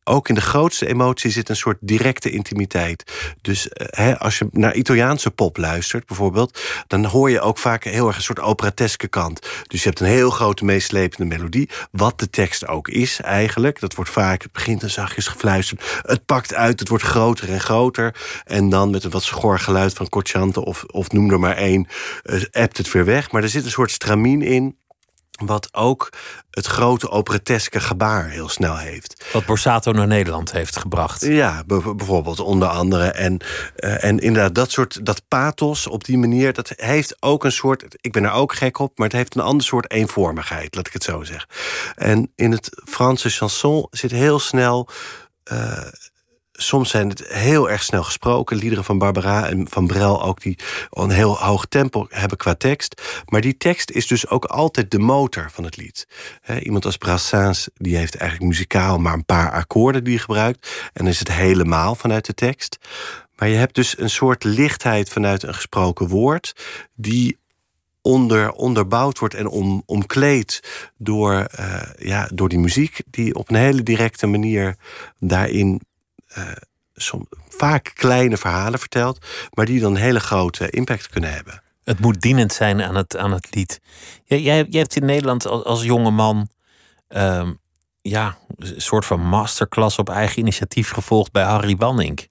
[0.03, 3.11] ook in de grootste emotie zit een soort directe intimiteit.
[3.41, 7.83] Dus eh, hè, als je naar Italiaanse pop luistert, bijvoorbeeld, dan hoor je ook vaak
[7.83, 9.47] heel erg een soort operateske kant.
[9.67, 13.79] Dus je hebt een heel grote meeslepende melodie, wat de tekst ook is eigenlijk.
[13.79, 17.61] Dat wordt vaak, het begint een zachtjes gefluisterd, het pakt uit, het wordt groter en
[17.61, 18.15] groter.
[18.45, 21.87] En dan met een wat schor geluid van Cocciante of, of noem er maar één,
[22.23, 23.31] eh, appt het weer weg.
[23.31, 24.77] Maar er zit een soort stramien in.
[25.45, 26.09] Wat ook
[26.49, 29.25] het grote operateske gebaar heel snel heeft.
[29.33, 31.21] Wat Borsato naar Nederland heeft gebracht.
[31.25, 33.05] Ja, bijvoorbeeld onder andere.
[33.11, 33.39] En,
[33.75, 37.85] eh, en inderdaad, dat soort dat pathos op die manier, dat heeft ook een soort.
[38.01, 40.93] Ik ben er ook gek op, maar het heeft een ander soort eenvormigheid, laat ik
[40.93, 41.49] het zo zeggen.
[41.95, 44.89] En in het Franse chanson zit heel snel.
[45.43, 45.77] eh,
[46.53, 48.57] soms zijn het heel erg snel gesproken.
[48.57, 53.01] Liederen van Barbara en van Brel ook, die een heel hoog tempo hebben qua tekst.
[53.25, 56.07] Maar die tekst is dus ook altijd de motor van het lied.
[56.59, 60.89] Iemand als Brassens, die heeft eigenlijk muzikaal maar een paar akkoorden die hij gebruikt.
[60.93, 62.77] En is het helemaal vanuit de tekst.
[63.35, 66.53] Maar je hebt dus een soort lichtheid vanuit een gesproken woord,
[66.95, 67.37] die
[68.01, 70.59] onder, onderbouwd wordt en om, omkleed
[70.97, 74.75] door, eh, ja, door die muziek, die op een hele directe manier
[75.19, 75.81] daarin
[76.33, 76.51] eh,
[76.93, 81.61] som, vaak kleine verhalen vertelt, maar die dan een hele grote impact kunnen hebben.
[81.83, 83.79] Het moet dienend zijn aan het, aan het lied.
[84.23, 86.47] Jij, jij, jij hebt in Nederland als, als jonge man
[87.07, 87.51] ehm,
[88.01, 92.27] ja, een soort van masterclass op eigen initiatief gevolgd bij Harry Banning.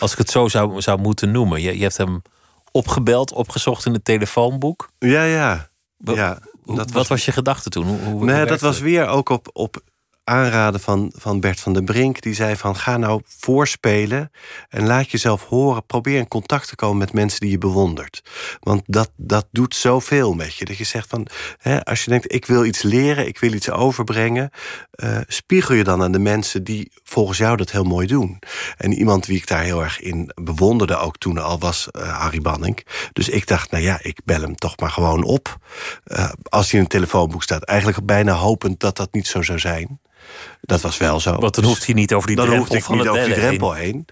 [0.00, 1.60] Als ik het zo zou, zou moeten noemen.
[1.62, 2.22] Je, je hebt hem
[2.70, 4.90] opgebeld, opgezocht in het telefoonboek.
[4.98, 5.68] Ja, ja.
[5.98, 6.38] Ja
[6.74, 7.86] dat wat was, je gedachte toen?
[7.86, 9.80] Hoe, hoe- hoe nee, dat was weer ook op, op
[10.26, 12.20] aanraden van, van Bert van den Brink.
[12.20, 14.30] Die zei van ga nou voorspelen
[14.68, 15.86] en laat jezelf horen.
[15.86, 18.22] Probeer in contact te komen met mensen die je bewondert.
[18.60, 20.64] Want dat, dat doet zoveel met je.
[20.64, 21.26] Dat je zegt van,
[21.58, 24.50] hè, als je denkt ik wil iets leren, ik wil iets overbrengen.
[24.90, 28.38] eh, spiegel je dan aan de mensen die volgens jou dat heel mooi doen.
[28.76, 32.40] En iemand wie ik daar heel erg in bewonderde ook toen al was eh, Harry
[32.40, 32.86] Banning.
[33.12, 35.58] Dus ik dacht, nou ja, ik bel hem toch maar gewoon op.
[36.04, 37.62] Eh, als hij in een telefoonboek staat.
[37.62, 40.00] Eigenlijk bijna hopend dat dat niet zo zou zijn.
[40.60, 41.36] Dat was wel zo.
[41.36, 43.32] Want dan hoeft hij niet over die dan drempel hoefde ik van niet over die
[43.32, 43.42] heen.
[43.42, 44.06] drempel heen.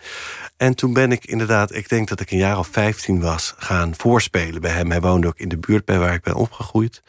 [0.56, 3.94] En toen ben ik inderdaad, ik denk dat ik een jaar of 15 was, gaan
[3.96, 4.90] voorspelen bij hem.
[4.90, 7.02] Hij woonde ook in de buurt bij waar ik ben opgegroeid.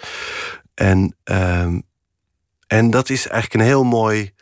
[0.73, 1.79] En, ehm,
[2.67, 4.33] en dat is eigenlijk een heel mooi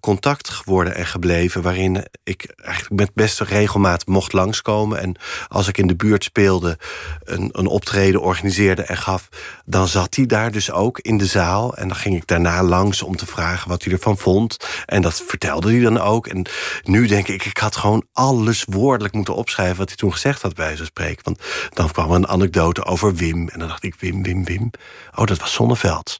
[0.00, 1.62] contact geworden en gebleven...
[1.62, 5.00] waarin ik eigenlijk met beste regelmaat mocht langskomen.
[5.00, 5.16] En
[5.48, 6.78] als ik in de buurt speelde,
[7.24, 9.28] een, een optreden organiseerde en gaf...
[9.64, 11.76] dan zat hij daar dus ook in de zaal.
[11.76, 14.56] En dan ging ik daarna langs om te vragen wat hij ervan vond.
[14.86, 16.26] En dat vertelde hij dan ook.
[16.26, 16.46] En
[16.82, 19.76] nu denk ik, ik had gewoon alles woordelijk moeten opschrijven...
[19.76, 21.24] wat hij toen gezegd had bij zijn spreken.
[21.24, 21.40] Want
[21.74, 23.48] dan kwam een anekdote over Wim.
[23.48, 24.70] En dan dacht ik, Wim, Wim, Wim.
[25.14, 26.18] Oh, dat was Zonneveld.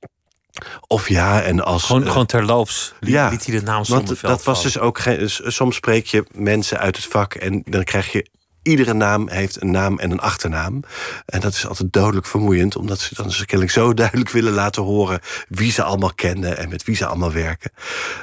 [0.86, 1.82] Of ja, en als.
[1.82, 4.98] Gewoon, uh, gewoon terloops liet, ja, liet hij de naam Want dat was dus ook
[4.98, 5.30] geen.
[5.30, 8.32] Soms spreek je mensen uit het vak en dan krijg je.
[8.62, 10.82] Iedere naam heeft een naam en een achternaam.
[11.26, 15.20] En dat is altijd dodelijk vermoeiend, omdat ze dan kennelijk zo duidelijk willen laten horen
[15.48, 17.70] wie ze allemaal kennen en met wie ze allemaal werken.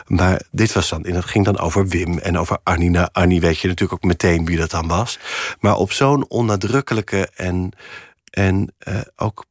[0.08, 2.90] Maar dit was dan, en dat ging dan over Wim en over Annie.
[2.90, 5.20] Nou, Annie weet je natuurlijk ook meteen wie dat dan was.
[5.60, 7.72] Maar op zo'n onnadrukkelijke en,
[8.30, 9.46] en uh, ook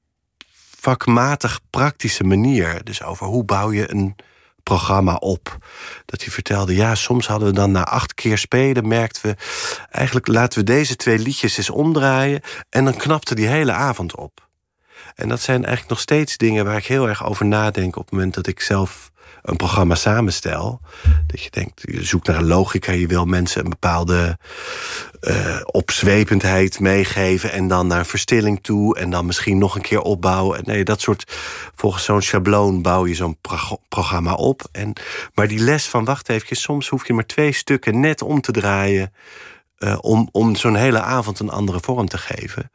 [0.80, 2.84] vakmatig praktische manier.
[2.84, 4.16] Dus over hoe bouw je een
[4.62, 5.58] programma op.
[6.04, 8.88] Dat hij vertelde, ja, soms hadden we dan na acht keer spelen...
[8.88, 9.36] merkten we,
[9.90, 12.40] eigenlijk laten we deze twee liedjes eens omdraaien...
[12.68, 14.48] en dan knapte die hele avond op.
[15.14, 17.96] En dat zijn eigenlijk nog steeds dingen waar ik heel erg over nadenk...
[17.96, 19.09] op het moment dat ik zelf
[19.42, 20.80] een programma samenstel.
[21.26, 24.38] Dat je denkt, je zoekt naar een logica, je wil mensen een bepaalde
[25.20, 30.60] uh, opzwependheid meegeven en dan naar verstilling toe en dan misschien nog een keer opbouwen.
[30.64, 31.24] Nee, dat soort,
[31.74, 34.68] volgens zo'n schabloon bouw je zo'n pro programma op.
[34.72, 34.92] En,
[35.34, 38.52] maar die les van, wacht even, soms hoef je maar twee stukken net om te
[38.52, 39.12] draaien
[39.78, 42.70] uh, om, om zo'n hele avond een andere vorm te geven.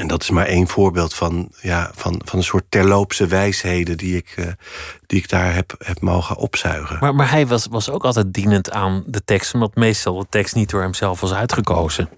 [0.00, 4.16] En dat is maar één voorbeeld van, ja, van, van een soort terloopse wijsheden die
[4.16, 4.46] ik, uh,
[5.06, 6.96] die ik daar heb, heb mogen opzuigen.
[7.00, 10.54] Maar, maar hij was, was ook altijd dienend aan de tekst, omdat meestal de tekst
[10.54, 12.08] niet door hemzelf was uitgekozen.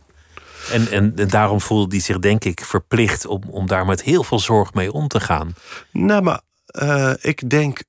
[0.72, 4.24] En, en, en, daarom voelde hij zich, denk ik, verplicht om, om daar met heel
[4.24, 5.54] veel zorg mee om te gaan.
[5.92, 6.40] Nou, maar
[6.82, 7.82] uh, ik denk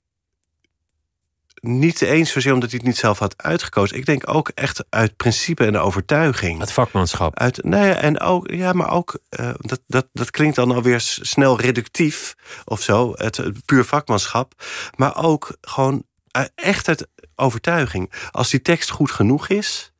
[1.66, 3.98] niet eens zozeer omdat hij het niet zelf had uitgekozen.
[3.98, 6.60] Ik denk ook echt uit principe en overtuiging.
[6.60, 7.40] Het vakmanschap.
[7.40, 11.60] Uit, nee, en ook, ja, maar ook, uh, dat, dat, dat klinkt dan alweer snel
[11.60, 14.64] reductief of zo, het, het puur vakmanschap.
[14.96, 16.04] Maar ook gewoon
[16.38, 18.12] uh, echt uit overtuiging.
[18.32, 19.94] Als die tekst goed genoeg is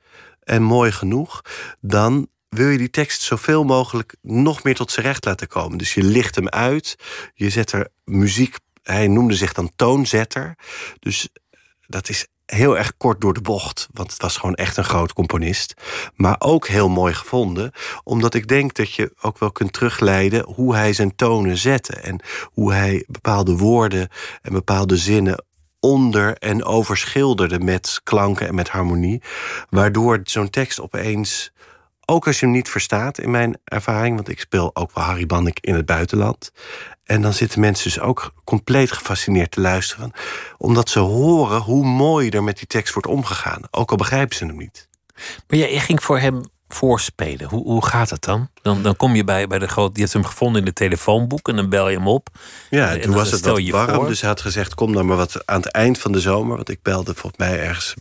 [0.44, 1.42] en mooi genoeg,
[1.82, 5.78] dan wil je die tekst zoveel mogelijk nog meer tot zijn recht laten komen.
[5.78, 6.96] Dus je licht hem uit,
[7.34, 10.56] je zet er muziek hij noemde zich dan toonzetter.
[11.00, 11.30] Dus
[11.94, 13.88] dat is heel erg kort door de bocht.
[13.92, 15.74] Want het was gewoon echt een groot componist.
[16.16, 17.72] Maar ook heel mooi gevonden.
[18.04, 21.96] Omdat ik denk dat je ook wel kunt terugleiden hoe hij zijn tonen zette.
[21.96, 24.10] En hoe hij bepaalde woorden
[24.42, 25.46] en bepaalde zinnen
[25.80, 29.22] onder en overschilderde met klanken en met harmonie.
[29.70, 31.52] Waardoor zo'n tekst opeens
[32.06, 35.26] ook als je hem niet verstaat, in mijn ervaring, want ik speel ook wel Harry
[35.26, 36.52] Bannek in het buitenland.
[37.04, 40.12] En dan zitten mensen dus ook compleet gefascineerd te luisteren.
[40.58, 43.62] Omdat ze horen hoe mooi er met die tekst wordt omgegaan.
[43.72, 44.88] Ook al begrijpen ze hem niet.
[45.48, 47.50] Maar jij ging voor hem voorspelen.
[47.50, 48.50] Hoe, hoe gaat het dan?
[48.62, 48.84] dan?
[48.84, 49.92] Dan kom je bij, bij de grote.
[49.94, 52.30] Je hebt hem gevonden in de telefoonboek en dan bel je hem op.
[52.70, 53.96] Ja, en, toen was het wat warm.
[53.96, 54.08] Voor.
[54.08, 56.56] Dus hij had gezegd: Kom dan maar wat aan het eind van de zomer.
[56.56, 57.94] Want ik belde volgens mij ergens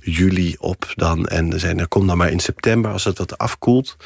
[0.00, 1.26] juli op dan.
[1.26, 3.96] En zei: nou, Kom dan maar in september als het wat afkoelt.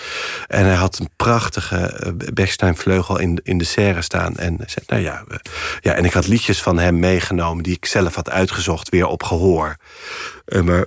[0.47, 4.37] En hij had een prachtige Bechstein-vleugel in, in de serre staan.
[4.37, 5.25] En zei: Nou ja,
[5.81, 9.23] ja, en ik had liedjes van hem meegenomen die ik zelf had uitgezocht, weer op
[9.23, 9.77] gehoor.
[10.65, 10.87] maar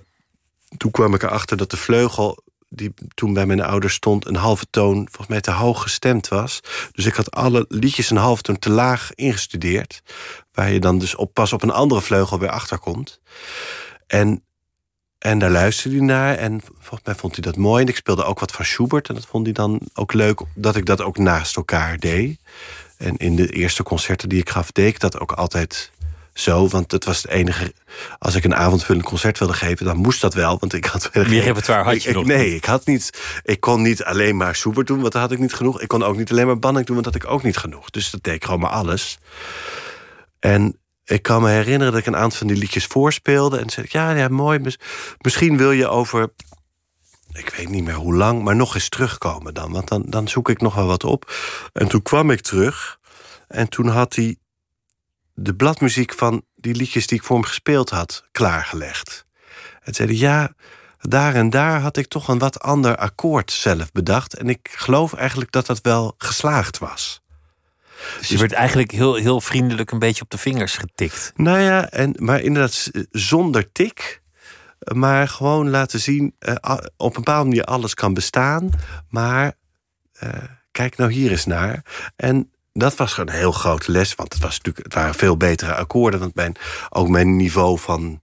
[0.77, 4.65] toen kwam ik erachter dat de vleugel die toen bij mijn ouders stond, een halve
[4.69, 6.59] toon volgens mij te hoog gestemd was.
[6.91, 10.01] Dus ik had alle liedjes een halve toon te laag ingestudeerd.
[10.53, 13.19] Waar je dan dus op, pas op een andere vleugel weer achterkomt.
[14.07, 14.43] En,
[15.17, 16.35] en daar luisterde hij naar.
[16.35, 17.83] En volgens mij vond hij dat mooi.
[17.83, 19.09] En ik speelde ook wat van Schubert.
[19.09, 22.39] En dat vond hij dan ook leuk dat ik dat ook naast elkaar deed.
[22.97, 25.91] En in de eerste concerten die ik gaf, deed ik dat ook altijd
[26.41, 26.67] zo.
[26.67, 27.73] Want het was het enige.
[28.19, 30.57] Als ik een avondvullend concert wilde geven, dan moest dat wel.
[30.59, 31.09] Want ik had.
[31.13, 32.53] Meer repertoire had je ik, nog Nee, niet.
[32.57, 33.19] ik had niet.
[33.43, 35.81] Ik kon niet alleen maar Schubert doen, want daar had ik niet genoeg.
[35.81, 37.89] Ik kon ook niet alleen maar Banning doen, want dat had ik ook niet genoeg.
[37.89, 39.17] Dus dat deed ik gewoon maar alles.
[40.39, 43.59] En ik kan me herinneren dat ik een aantal van die liedjes voorspeelde.
[43.59, 44.59] En zei ik, ja, ja, mooi.
[45.21, 46.29] Misschien wil je over
[47.33, 49.71] ik weet niet meer hoe lang, maar nog eens terugkomen dan.
[49.71, 51.31] Want dan, dan zoek ik nog wel wat op.
[51.73, 52.99] En toen kwam ik terug.
[53.47, 54.37] En toen had hij
[55.33, 59.25] de bladmuziek van die liedjes die ik voor hem gespeeld had klaargelegd.
[59.81, 60.53] En zeiden ja,
[60.99, 64.35] daar en daar had ik toch een wat ander akkoord zelf bedacht.
[64.37, 67.21] En ik geloof eigenlijk dat dat wel geslaagd was.
[68.19, 71.31] Dus je werd eigenlijk heel, heel vriendelijk een beetje op de vingers getikt.
[71.35, 74.21] Nou ja, en, maar inderdaad zonder tik.
[74.93, 76.55] Maar gewoon laten zien, uh,
[76.97, 78.69] op een bepaalde manier alles kan bestaan.
[79.09, 79.53] Maar
[80.23, 80.29] uh,
[80.71, 81.85] kijk nou hier eens naar.
[82.15, 84.15] En dat was gewoon een heel grote les.
[84.15, 86.19] Want het, was natuurlijk, het waren veel betere akkoorden.
[86.19, 86.55] Want mijn,
[86.89, 88.21] ook mijn niveau van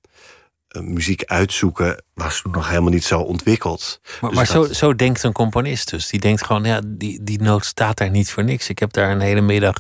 [0.69, 4.01] eh, muziek uitzoeken was nog helemaal niet zo ontwikkeld.
[4.21, 6.09] Maar, Dus maar dat- zo, zo denkt een componist dus.
[6.09, 8.69] Die denkt gewoon, ja, die, die noot staat daar niet voor niks.
[8.69, 9.75] Ik heb daar een hele middag,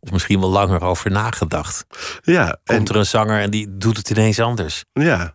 [0.00, 1.86] of misschien wel langer, over nagedacht.
[2.22, 4.84] Ja, en, Komt er een zanger en die doet het ineens anders.
[4.92, 5.34] ja.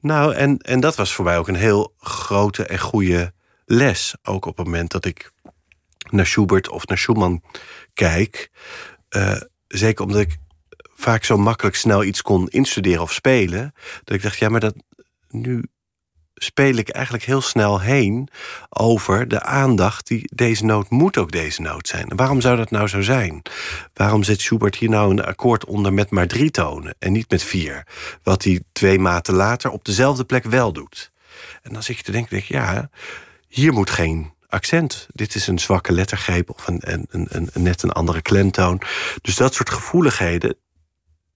[0.00, 3.32] Nou, en, en dat was voor mij ook een heel grote en goede
[3.64, 4.14] les.
[4.22, 5.30] Ook op het moment dat ik
[6.10, 7.42] naar Schubert of naar Schumann
[7.96, 8.50] kijk.
[9.08, 10.36] Eh, zeker omdat ik
[10.94, 13.74] vaak zo makkelijk snel iets kon instuderen of spelen.
[14.04, 14.74] Dat ik dacht, ja, maar dat,
[15.28, 15.64] nu
[16.34, 18.28] speel ik eigenlijk heel snel heen
[18.68, 22.12] over de aandacht die deze noot moet ook deze noot zijn.
[22.16, 23.42] Waarom zou dat nou zo zijn?
[23.94, 27.42] Waarom zet Schubert hier nou een akkoord onder met maar drie tonen en niet met
[27.42, 27.86] vier?
[28.22, 31.12] Wat hij twee maten later op dezelfde plek wel doet.
[31.62, 32.90] En dan zit je te denken, ja,
[33.48, 35.06] hier moet geen accent.
[35.12, 38.80] Dit is een zwakke lettergreep of een, een, een, een- net een andere klemtoon.
[39.22, 40.56] Dus dat soort gevoeligheden,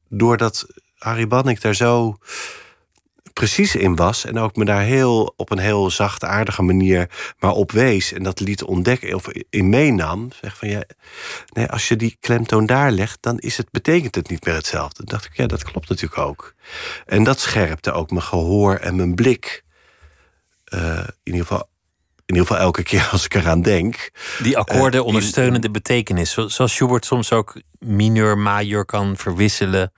[0.08, 2.16] doordat Harry Banning daar zo
[3.32, 7.72] precies in was en ook me daar heel op een heel zachtaardige manier maar op
[7.72, 10.82] wees en dat liet ontdekken of in meenam, zeg van ja,
[11.52, 14.96] nee, als je die klemtoon daar legt, dan is het betekent het niet meer hetzelfde.
[15.04, 16.54] Dan dacht ik, ja, dat klopt natuurlijk ook.
[17.06, 19.64] En dat scherpte ook mijn gehoor en mijn blik.
[20.64, 21.69] Eh, in ieder geval
[22.30, 24.10] in ieder geval elke keer als ik eraan denk.
[24.42, 26.30] Die akkoorden Eh, ondersteunen de betekenis.
[26.30, 29.92] Zo- Zoals Schubert soms ook mineur, major kan verwisselen.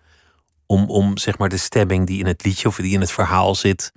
[0.67, 3.55] Om, om zeg maar de stemming die in het liedje of die in het verhaal
[3.55, 3.93] zit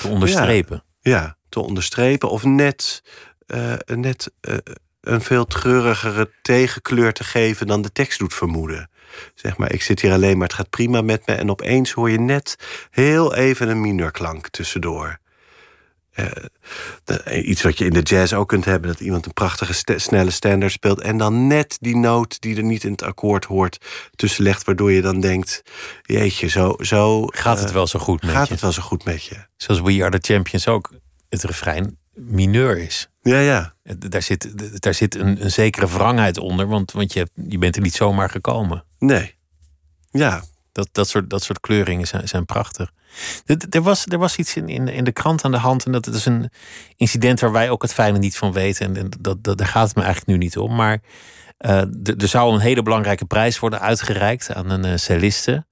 [0.00, 0.84] te onderstrepen.
[1.00, 3.02] Ja, te onderstrepen of net,
[3.46, 4.54] eh, net eh,
[5.00, 8.90] een veel treurigere tegenkleur te geven dan de tekst doet vermoeden.
[9.34, 11.34] Zeg maar, ik zit hier alleen, maar het gaat prima met me.
[11.34, 12.56] En opeens hoor je net
[12.90, 15.18] heel even een mineurklank tussendoor.
[16.18, 16.44] Eh,
[17.04, 19.92] de- iets wat je in de jazz ook kunt hebben: dat iemand een prachtige st-
[19.96, 21.00] snelle standaard speelt.
[21.00, 23.78] en dan net die noot die er niet in het akkoord hoort
[24.14, 24.64] tussenlegt.
[24.64, 25.62] Waardoor je dan denkt:
[26.02, 26.74] jeetje, zo.
[26.78, 28.52] zo Gaat het eh, wel zo goed met Gaat je?
[28.52, 29.36] het wel zo goed met je?
[29.56, 30.90] Zoals We Are The Champions ook
[31.28, 33.08] het refrein mineur is.
[33.22, 33.74] Ja, ja.
[33.82, 34.48] Het- Daar zit,
[34.82, 37.94] daar zit een, een zekere wrangheid onder, want, want je, hebt- je bent er niet
[37.94, 38.84] zomaar gekomen.
[38.98, 39.34] Nee.
[40.10, 40.42] Ja,
[40.72, 42.90] Dat, dat, soort, dat soort kleuringen zijn, zijn prachtig.
[43.70, 45.84] Er- was, er was iets in, in, in de krant aan de hand.
[45.84, 46.50] En dat is een
[46.96, 48.96] incident waar wij ook het fijne niet van weten.
[48.96, 50.74] En, dat, dat, daar gaat het me eigenlijk nu niet om.
[50.74, 51.00] Maar
[51.58, 55.66] eh, er zou een hele belangrijke prijs worden uitgereikt aan een uh, celliste.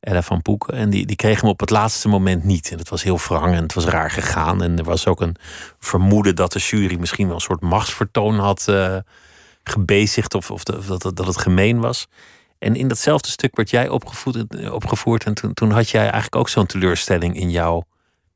[0.00, 0.74] Ella van Poeken.
[0.74, 2.70] En die, die kreeg hem op het laatste moment niet.
[2.70, 4.62] En het was heel wrang en het was raar gegaan.
[4.62, 5.36] En er was ook een
[5.78, 8.96] vermoeden dat de jury misschien wel een soort machtsvertoon had uh,
[9.62, 10.34] gebezigd.
[10.34, 12.08] Of, of dat, dat het gemeen was.
[12.58, 15.24] En in datzelfde stuk werd jij opgevoed, opgevoerd.
[15.24, 17.84] En toen, toen had jij eigenlijk ook zo'n teleurstelling in jouw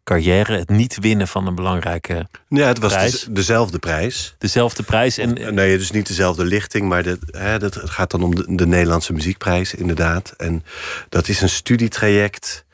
[0.05, 0.59] carrière.
[0.59, 3.20] Het niet winnen van een belangrijke Ja, het was prijs.
[3.20, 4.35] de, dezelfde prijs.
[4.39, 5.18] Dezelfde prijs.
[5.18, 8.55] En, nee, dus niet dezelfde lichting, maar dat, hè, dat, het gaat dan om de,
[8.55, 10.35] de Nederlandse muziekprijs, inderdaad.
[10.37, 10.64] En
[11.09, 12.64] dat is een studietraject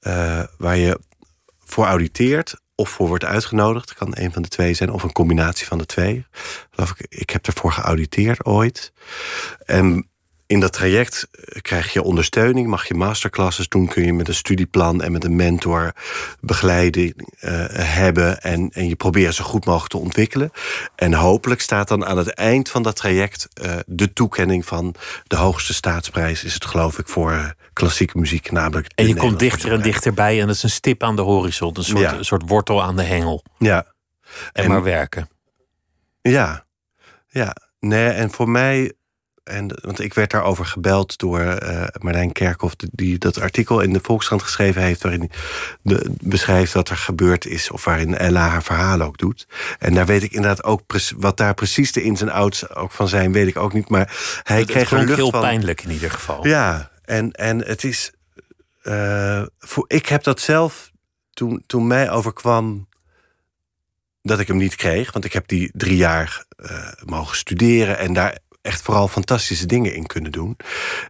[0.00, 1.00] uh, waar je
[1.58, 3.88] voor auditeert of voor wordt uitgenodigd.
[3.88, 6.26] Het kan een van de twee zijn, of een combinatie van de twee.
[6.70, 8.92] Geloof ik, ik heb ervoor geauditeerd ooit.
[9.64, 10.08] En
[10.46, 11.28] in dat traject
[11.60, 15.36] krijg je ondersteuning, mag je masterclasses doen, kun je met een studieplan en met een
[15.36, 15.92] mentor
[16.40, 20.50] begeleiding uh, hebben en, en je probeert zo goed mogelijk te ontwikkelen.
[20.94, 24.94] En hopelijk staat dan aan het eind van dat traject uh, de toekenning van
[25.24, 28.90] de hoogste staatsprijs, is het geloof ik, voor klassieke muziek, namelijk.
[28.94, 31.84] En je komt dichter en dichterbij en dat is een stip aan de horizon, een
[31.84, 32.14] soort, Ja.
[32.14, 33.44] een soort wortel aan de hengel.
[33.58, 33.86] Ja.
[34.52, 35.28] En, en maar werken.
[36.20, 36.66] Ja,
[37.26, 37.56] ja.
[37.80, 38.92] Nee, en voor mij
[39.46, 44.00] en, want ik werd daarover gebeld door uh, Marlijn Kerkhoff, die dat artikel in de
[44.02, 45.30] Volkskrant geschreven heeft, waarin
[45.82, 49.46] hij beschrijft wat er gebeurd is, of waarin Ella haar verhaal ook doet.
[49.78, 50.82] En daar weet ik inderdaad ook
[51.16, 53.88] wat daar precies de ins en outs ook van zijn, weet ik ook niet.
[53.88, 55.40] Maar hij het, kreeg het lucht heel van.
[55.40, 56.46] pijnlijk in ieder geval.
[56.46, 58.10] Ja, en, en het is.
[58.82, 60.90] Uh, voor, ik heb dat zelf
[61.32, 62.88] toen, toen mij overkwam
[64.22, 68.12] dat ik hem niet kreeg, want ik heb die drie jaar uh, mogen studeren en
[68.12, 70.56] daar echt vooral fantastische dingen in kunnen doen.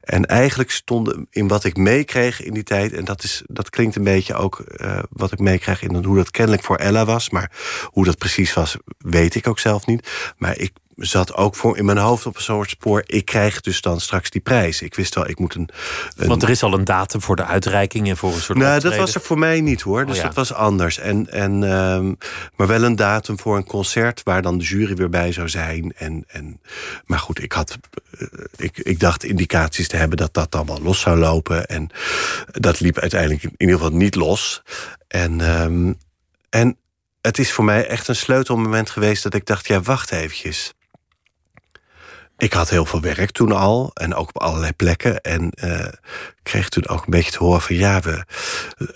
[0.01, 3.97] En eigenlijk stonden in wat ik meekreeg in die tijd, en dat, is, dat klinkt
[3.97, 7.51] een beetje ook uh, wat ik meekreeg in hoe dat kennelijk voor Ella was, maar
[7.85, 10.35] hoe dat precies was, weet ik ook zelf niet.
[10.37, 13.03] Maar ik zat ook voor in mijn hoofd op een soort spoor.
[13.07, 14.83] Ik krijg dus dan straks die prijs.
[14.83, 15.69] Ik wist wel, ik moet een.
[16.17, 16.29] een...
[16.29, 18.59] Want er is al een datum voor de uitreiking en voor een soort.
[18.59, 18.99] Nou, optreden.
[18.99, 20.07] dat was er voor mij niet hoor.
[20.07, 20.27] Dus oh, ja.
[20.27, 20.99] dat was anders.
[20.99, 22.19] En, en, um,
[22.57, 25.93] maar wel een datum voor een concert waar dan de jury weer bij zou zijn.
[25.97, 26.61] En, en,
[27.05, 27.79] maar goed, ik had.
[28.19, 31.67] Uh, ik, ik dacht indicaties te hebben dat dat dan wel los zou lopen.
[31.67, 31.91] En
[32.47, 34.63] dat liep uiteindelijk in ieder geval niet los.
[35.09, 35.99] En, um,
[36.51, 36.77] en
[37.21, 40.75] het is voor mij echt een sleutelmoment geweest dat ik dacht: ja, wacht eventjes
[42.39, 43.91] ik had heel veel werk toen al.
[43.95, 45.21] En ook op allerlei plekken.
[45.21, 45.87] En uh,
[46.43, 47.77] kreeg toen ook een beetje te horen van...
[47.77, 48.25] ja, we,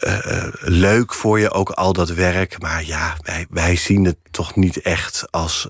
[0.01, 2.63] uh, leuk voor je ook al dat werk.
[2.63, 5.69] Maar ja, wij, wij zien het toch niet echt als...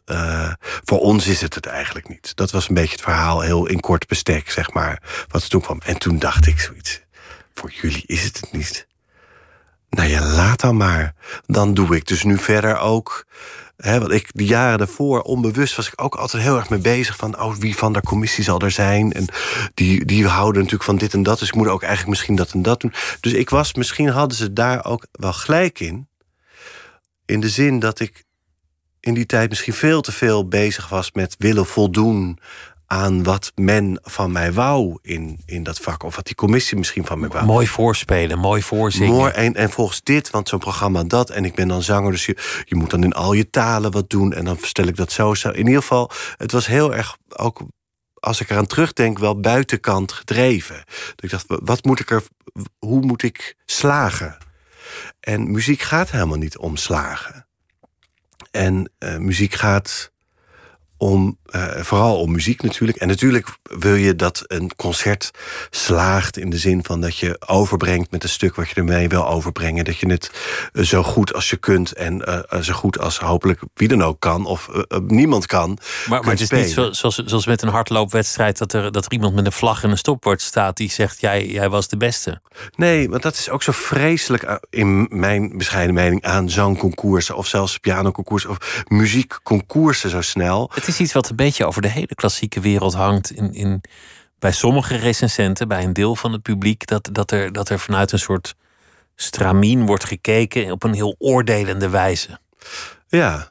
[0.85, 2.37] voor ons is het het eigenlijk niet.
[2.37, 5.03] Dat was een beetje het verhaal, heel in kort bestek, zeg maar.
[5.29, 5.81] Wat toen kwam.
[5.85, 7.01] En toen dacht ik zoiets...
[7.55, 8.89] voor jullie is het het niet.
[9.91, 11.15] Nou ja, laat dan maar.
[11.47, 13.27] Dan doe ik dus nu verder ook
[13.83, 17.17] Want ik, de jaren daarvoor, onbewust, was ik ook altijd heel erg mee bezig.
[17.17, 19.13] Van oh, wie van de commissie zal er zijn?
[19.13, 19.27] En
[19.75, 21.39] die, die houden natuurlijk van dit en dat.
[21.39, 22.93] Dus ik moet ook eigenlijk misschien dat en dat doen.
[23.21, 26.09] Dus ik was, misschien hadden ze daar ook wel gelijk in.
[27.25, 28.25] In de zin dat ik
[29.01, 32.39] in die tijd misschien veel te veel bezig was met willen voldoen
[32.91, 36.03] aan wat men van mij wou in, in dat vak.
[36.03, 37.45] Of wat die commissie misschien van mij wou.
[37.45, 39.15] Mooi voorspelen, mooi voorzingen.
[39.15, 41.31] Mooi, en, en volgens dit, want zo'n programma dat.
[41.31, 44.11] En ik ben dan zanger, dus je, je moet dan in al je talen wat
[44.11, 44.33] doen.
[44.33, 45.35] En dan stel ik dat zo.
[45.35, 45.49] zo.
[45.49, 47.61] In ieder geval, het was heel erg ook
[48.15, 50.85] als ik eraan terugdenk, wel buitenkant gedreven.
[51.15, 52.23] Dat ik dacht, wat moet ik er,
[52.79, 54.37] hoe moet ik slagen?
[55.21, 57.47] En muziek gaat helemaal niet om slagen.
[58.51, 60.13] En uh, muziek gaat
[61.01, 62.99] om, uh, vooral om muziek natuurlijk.
[62.99, 65.31] En natuurlijk wil je dat een concert
[65.71, 69.27] slaagt in de zin van dat je overbrengt met een stuk wat je ermee wil
[69.27, 69.85] overbrengen.
[69.85, 70.31] Dat je het
[70.73, 74.21] uh, zo goed als je kunt en uh, zo goed als hopelijk wie dan ook
[74.21, 74.69] kan of
[75.07, 75.79] niemand kan.
[76.09, 76.65] Maar, maar het is spelen.
[76.65, 79.83] niet zo, zoals, zoals met een hardloopwedstrijd dat er, dat er iemand met een vlag
[79.83, 82.41] en een stopwoord staat die zegt jij, jij was de beste.
[82.77, 87.79] Nee, want dat is ook zo vreselijk in mijn bescheiden mening aan zangconcoursen of zelfs
[87.79, 92.95] pianoconcoursen of muziekconcoursen zo snel is iets wat een beetje over de hele klassieke wereld
[92.95, 93.31] hangt.
[93.31, 93.81] In, in,
[94.39, 98.13] bij sommige recensenten, bij een deel van het publiek, dat, dat, er, dat er vanuit
[98.13, 98.55] een soort
[99.15, 102.39] stramien wordt gekeken op een heel oordelende wijze.
[103.09, 103.51] Ja,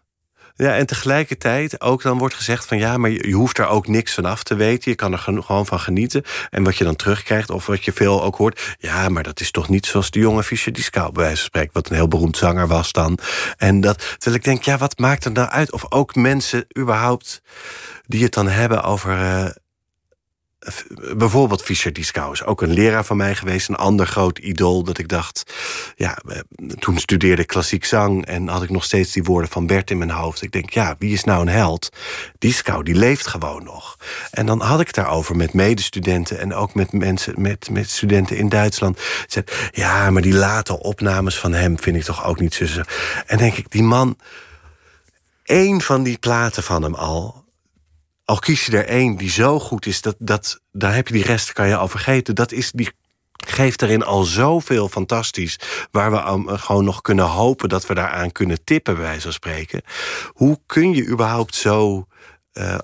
[0.59, 4.13] ja, en tegelijkertijd ook dan wordt gezegd van ja, maar je, hoeft er ook niks
[4.13, 4.91] van af te weten.
[4.91, 6.23] Je kan er gewoon van genieten.
[6.49, 9.51] En wat je dan terugkrijgt, of wat je veel ook hoort, ja, maar dat is
[9.51, 12.37] toch niet zoals de jonge Fischer Discount bij wijze van spreken, wat een heel beroemd
[12.37, 13.17] zanger was dan.
[13.57, 15.71] En dat, terwijl ik denk, ja, wat maakt er nou uit?
[15.71, 17.41] Of ook mensen überhaupt
[18.07, 19.11] die het dan hebben over.
[19.11, 19.49] Uh,
[21.17, 21.97] bijvoorbeeld Fischer
[22.31, 23.69] is ook een leraar van mij geweest.
[23.69, 25.53] Een ander groot idool dat ik dacht...
[25.95, 26.39] ja, eh,
[26.79, 28.25] toen studeerde ik klassiek zang...
[28.25, 30.41] en had ik nog steeds die woorden van Bert in mijn hoofd.
[30.41, 31.89] Ik denk, ja, wie is nou een held?
[32.37, 33.97] Dieskau, die leeft gewoon nog.
[34.31, 36.39] En dan had ik daarover met medestudenten...
[36.39, 38.99] en ook met mensen, met, met studenten in Duitsland.
[39.27, 42.81] Zei, ja, maar die late opnames van hem vind ik toch ook niet zo...
[43.25, 44.17] En denk ik, die man...
[45.43, 47.39] één van die platen van hem al
[48.29, 51.23] al kies je er één die zo goed is, dat, dat, daar heb je die
[51.23, 52.35] rest kan je al vergeten.
[52.35, 52.91] Dat is, die
[53.31, 55.59] geeft erin al zoveel fantastisch.
[55.91, 59.33] Waar we um, gewoon nog kunnen hopen dat we daaraan kunnen tippen, bij wijze van
[59.33, 59.81] spreken.
[60.27, 62.05] Hoe kun je überhaupt zo
[62.53, 62.77] uh,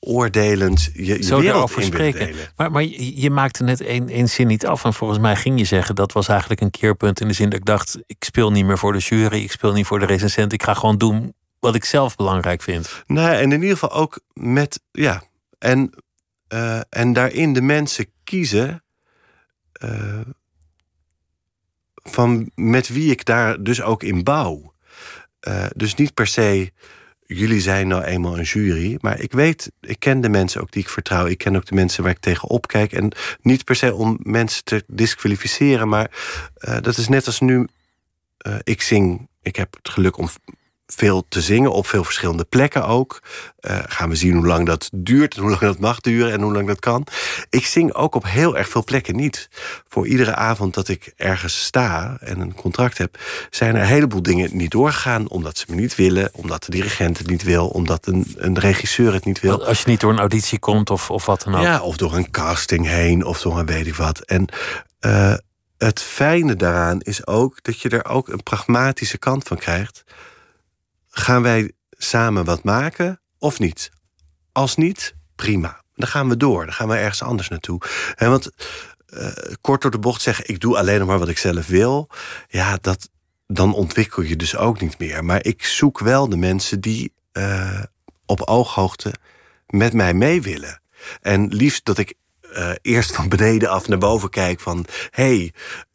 [0.00, 2.34] oordelend je, je zo wereld spreken.
[2.56, 4.84] Maar, maar je maakte net één, één zin niet af.
[4.84, 7.58] En volgens mij ging je zeggen dat was eigenlijk een keerpunt in de zin dat
[7.58, 10.52] ik dacht: ik speel niet meer voor de jury, ik speel niet voor de recensent,
[10.52, 13.04] ik ga gewoon doen wat ik zelf belangrijk vind.
[13.06, 15.22] Nou, en in ieder geval ook met, ja,
[15.58, 15.90] en,
[16.52, 18.82] uh, en daarin de mensen kiezen
[19.84, 20.20] uh,
[21.94, 24.74] van met wie ik daar dus ook in bouw.
[25.48, 26.72] Uh, dus niet per se,
[27.26, 30.82] jullie zijn nou eenmaal een jury, maar ik weet, ik ken de mensen ook die
[30.82, 31.26] ik vertrouw.
[31.26, 32.92] Ik ken ook de mensen waar ik tegenop kijk.
[32.92, 36.10] En niet per se om mensen te disqualificeren, maar
[36.80, 37.68] dat is net als nu.
[38.62, 40.28] ik zing, ik heb het geluk om
[40.94, 43.22] veel te zingen op veel verschillende plekken ook.
[43.60, 46.40] Uh, gaan we zien hoe lang dat duurt en hoe lang dat mag duren en
[46.40, 47.06] hoe lang dat kan.
[47.50, 49.48] Ik zing ook op heel erg veel plekken niet.
[49.88, 53.18] Voor iedere avond dat ik ergens sta en een contract heb,
[53.50, 55.28] zijn er een heleboel dingen niet doorgegaan.
[55.28, 59.12] Omdat ze me niet willen, omdat de dirigent het niet wil, omdat een, een regisseur
[59.12, 59.66] het niet wil.
[59.66, 61.62] Als je niet door een auditie komt of, of wat dan ook.
[61.62, 64.20] Ja, of door een casting heen of door een weet ik wat.
[64.20, 64.48] En
[65.00, 65.34] uh,
[65.78, 70.04] het fijne daaraan is ook dat je er ook een pragmatische kant van krijgt
[71.10, 73.90] gaan wij samen wat maken of niet?
[74.52, 75.82] Als niet, prima.
[75.94, 76.64] Dan gaan we door.
[76.64, 77.80] Dan gaan we ergens anders naartoe.
[78.14, 78.50] He, want
[79.14, 79.28] uh,
[79.60, 82.08] kort door de bocht zeggen: ik doe alleen maar wat ik zelf wil.
[82.48, 83.10] Ja, dat,
[83.46, 85.24] dan ontwikkel je dus ook niet meer.
[85.24, 87.82] Maar ik zoek wel de mensen die uh,
[88.26, 89.14] op ooghoogte
[89.66, 90.80] met mij mee willen.
[91.20, 92.14] En liefst dat ik
[92.56, 94.84] uh, eerst van beneden af naar boven kijk van...
[95.10, 95.52] hey,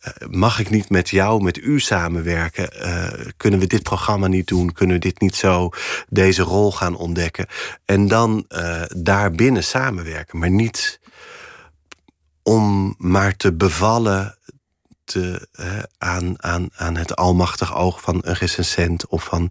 [0.08, 2.70] uh, mag ik niet met jou, met u samenwerken?
[2.82, 4.72] Uh, kunnen we dit programma niet doen?
[4.72, 5.70] Kunnen we dit niet zo,
[6.10, 7.48] deze rol gaan ontdekken?
[7.86, 8.46] En dan
[8.88, 11.00] daarbinnen samenwerken, maar niet
[12.44, 14.38] om maar te bevallen
[15.06, 19.50] te, eh, aan, aan, aan het almachtig oog van een recensent of van,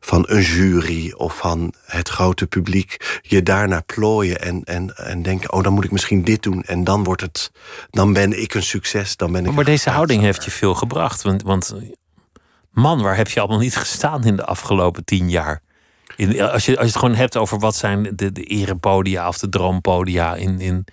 [0.00, 3.20] van een jury of van het grote publiek.
[3.22, 6.62] Je daarna plooien en, en, en denken: oh, dan moet ik misschien dit doen.
[6.62, 7.52] En dan wordt het,
[7.90, 9.16] dan ben ik een succes.
[9.16, 11.22] Dan ben ik maar deze houding heeft je veel gebracht.
[11.22, 11.74] Want, want
[12.70, 15.62] man, waar heb je allemaal niet gestaan in de afgelopen tien jaar?
[16.16, 19.38] In, als, je, als je het gewoon hebt over wat zijn de, de erepodia of
[19.38, 20.84] de droompodia in, in,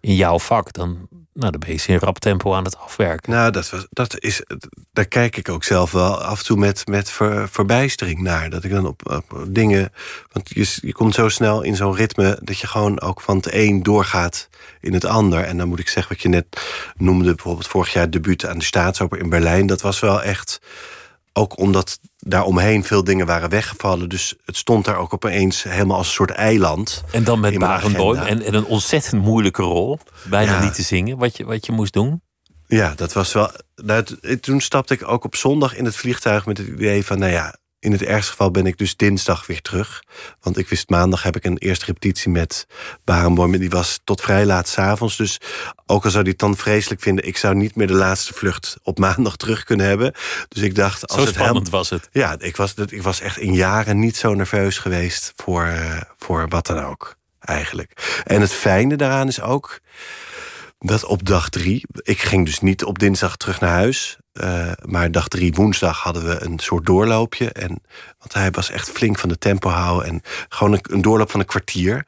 [0.00, 3.32] in jouw vak, dan, nou, dan ben je in rap tempo aan het afwerken.
[3.32, 4.42] Nou, dat, was, dat is,
[4.92, 8.50] daar kijk ik ook zelf wel af en toe met, met ver, verbijstering naar.
[8.50, 9.92] Dat ik dan op, op dingen.
[10.32, 13.52] Want je, je komt zo snel in zo'n ritme dat je gewoon ook van het
[13.52, 14.48] een doorgaat
[14.80, 15.44] in het ander.
[15.44, 16.46] En dan moet ik zeggen wat je net
[16.96, 19.66] noemde, bijvoorbeeld vorig jaar debuut aan de Staatsoper in Berlijn.
[19.66, 20.60] Dat was wel echt
[21.32, 24.08] ook omdat daar omheen veel dingen waren weggevallen.
[24.08, 27.04] Dus het stond daar ook opeens helemaal als een soort eiland.
[27.12, 29.98] En dan met Barenboim en, en een ontzettend moeilijke rol.
[30.24, 32.22] Bijna niet te zingen, wat je, wat je moest doen.
[32.66, 33.50] Ja, dat was wel.
[34.40, 37.56] Toen stapte ik ook op zondag in het vliegtuig met het idee van, nou ja,
[37.80, 40.02] in het ergste geval ben ik dus dinsdag weer terug.
[40.40, 42.66] Want ik wist maandag heb ik een eerste repetitie met
[43.04, 43.54] Barenboim.
[43.54, 45.16] En die was tot vrij laat s'avonds.
[45.16, 45.40] Dus
[45.86, 47.26] ook al zou die het dan vreselijk vinden...
[47.26, 50.14] ik zou niet meer de laatste vlucht op maandag terug kunnen hebben.
[50.48, 51.08] Dus ik dacht...
[51.08, 52.08] Als zo spannend was het.
[52.12, 55.32] Ja, ik was, ik was echt in jaren niet zo nerveus geweest...
[55.36, 58.22] voor, uh, voor wat dan ook, eigenlijk.
[58.24, 59.80] En het fijne daaraan is ook
[60.78, 64.16] dat op dag drie, ik ging dus niet op dinsdag terug naar huis.
[64.32, 67.52] Uh, maar dag drie, woensdag, hadden we een soort doorloopje.
[67.52, 67.82] En,
[68.18, 70.08] want hij was echt flink van de tempo houden.
[70.08, 72.06] En gewoon een, doorloop van een kwartier.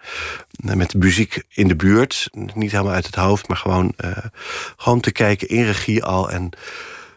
[0.65, 2.29] Uh, met muziek in de buurt.
[2.55, 4.11] Niet helemaal uit het hoofd, maar gewoon, uh,
[4.77, 6.31] gewoon te kijken in regie al.
[6.31, 6.51] En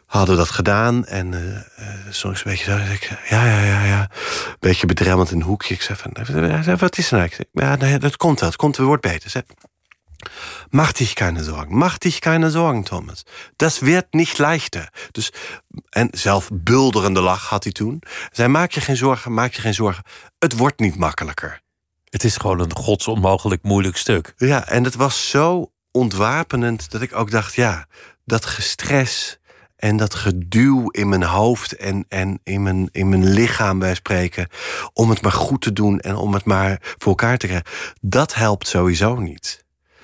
[0.05, 1.05] hadden dat gedaan.
[1.05, 1.33] En
[2.09, 2.93] soms een beetje zo.
[2.93, 4.01] Ik, ja, ja, ja, ja.
[4.01, 5.73] Een beetje bedremmeld in een hoekje.
[5.73, 5.97] Ik zei
[6.77, 7.27] wat is er nou?
[7.27, 8.49] Ik zei, ja, nee, dat komt wel.
[8.49, 9.29] Het komt, het wordt beter.
[9.29, 9.43] Zei,
[10.69, 11.77] Mach dich keine Sorgen.
[11.77, 13.23] Mach dich keine Sorgen, Thomas.
[13.57, 14.89] Das wird nicht leichter.
[15.11, 15.31] Dus,
[15.89, 18.01] en zelf bulderende lach had hij toen.
[18.31, 20.03] Zij maak je geen zorgen, maak je geen zorgen.
[20.39, 21.61] Het wordt niet makkelijker.
[22.09, 24.33] Het is gewoon een godsonmogelijk moeilijk stuk.
[24.37, 27.87] Ja, en het was zo ontwapenend dat ik ook dacht: ja,
[28.25, 29.39] dat gestres
[29.83, 34.47] en dat geduw in mijn hoofd en, en in, mijn, in mijn lichaam bij spreken.
[34.93, 37.69] om het maar goed te doen en om het maar voor elkaar te krijgen.
[38.01, 39.62] dat helpt sowieso niet.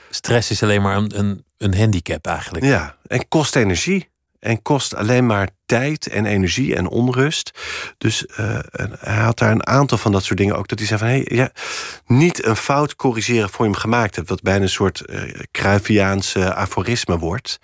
[0.09, 2.65] Stress is alleen maar een, een, handicap eigenlijk.
[2.65, 4.09] Ja, en kost energie.
[4.39, 7.51] En kost alleen maar tijd en energie en onrust.
[7.97, 8.59] Dus uh,
[8.99, 10.67] hij had daar een aantal van dat soort dingen ook.
[10.67, 11.51] Dat hij zei van, hey, ja,
[12.05, 14.29] niet een fout corrigeren voor je hem gemaakt hebt.
[14.29, 17.59] Wat bijna een soort uh, aforisme wordt.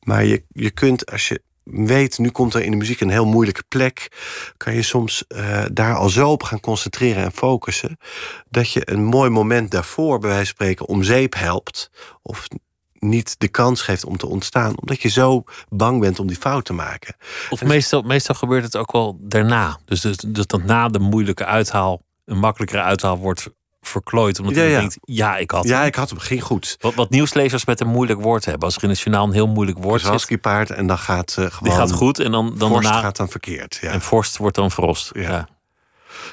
[0.00, 3.26] Maar je, je kunt, als je weet, nu komt er in de muziek een heel
[3.26, 4.08] moeilijke plek,
[4.56, 7.98] kan je soms uh, daar al zo op gaan concentreren en focussen,
[8.48, 11.90] dat je een mooi moment daarvoor, bij wijze van spreken, om zeep helpt.
[12.22, 12.46] Of
[12.92, 16.64] niet de kans geeft om te ontstaan, omdat je zo bang bent om die fout
[16.64, 17.16] te maken.
[17.50, 19.78] Of meestal, meestal gebeurt het ook wel daarna.
[19.84, 23.48] Dus, dus, dus dat na de moeilijke uithaal een makkelijkere uithaal wordt
[23.88, 24.38] verklooid.
[24.38, 26.18] Omdat ja, je denkt, ja, ik had Ja, ik had hem.
[26.18, 26.76] Ging goed.
[26.80, 28.64] Wat, wat nieuwslezers met een moeilijk woord hebben.
[28.64, 30.40] Als er in het journaal een heel moeilijk woord zit.
[30.40, 31.58] paard en dan gaat uh, gewoon...
[31.62, 33.78] Die gaat goed en dan, dan vorst gaat dan verkeerd.
[33.80, 33.90] Ja.
[33.90, 35.10] En vorst wordt dan frost.
[35.12, 35.48] Ja.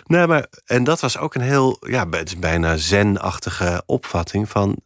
[0.06, 0.46] Nee, maar...
[0.66, 1.78] En dat was ook een heel...
[1.80, 4.78] Ja, het is bijna zen-achtige opvatting van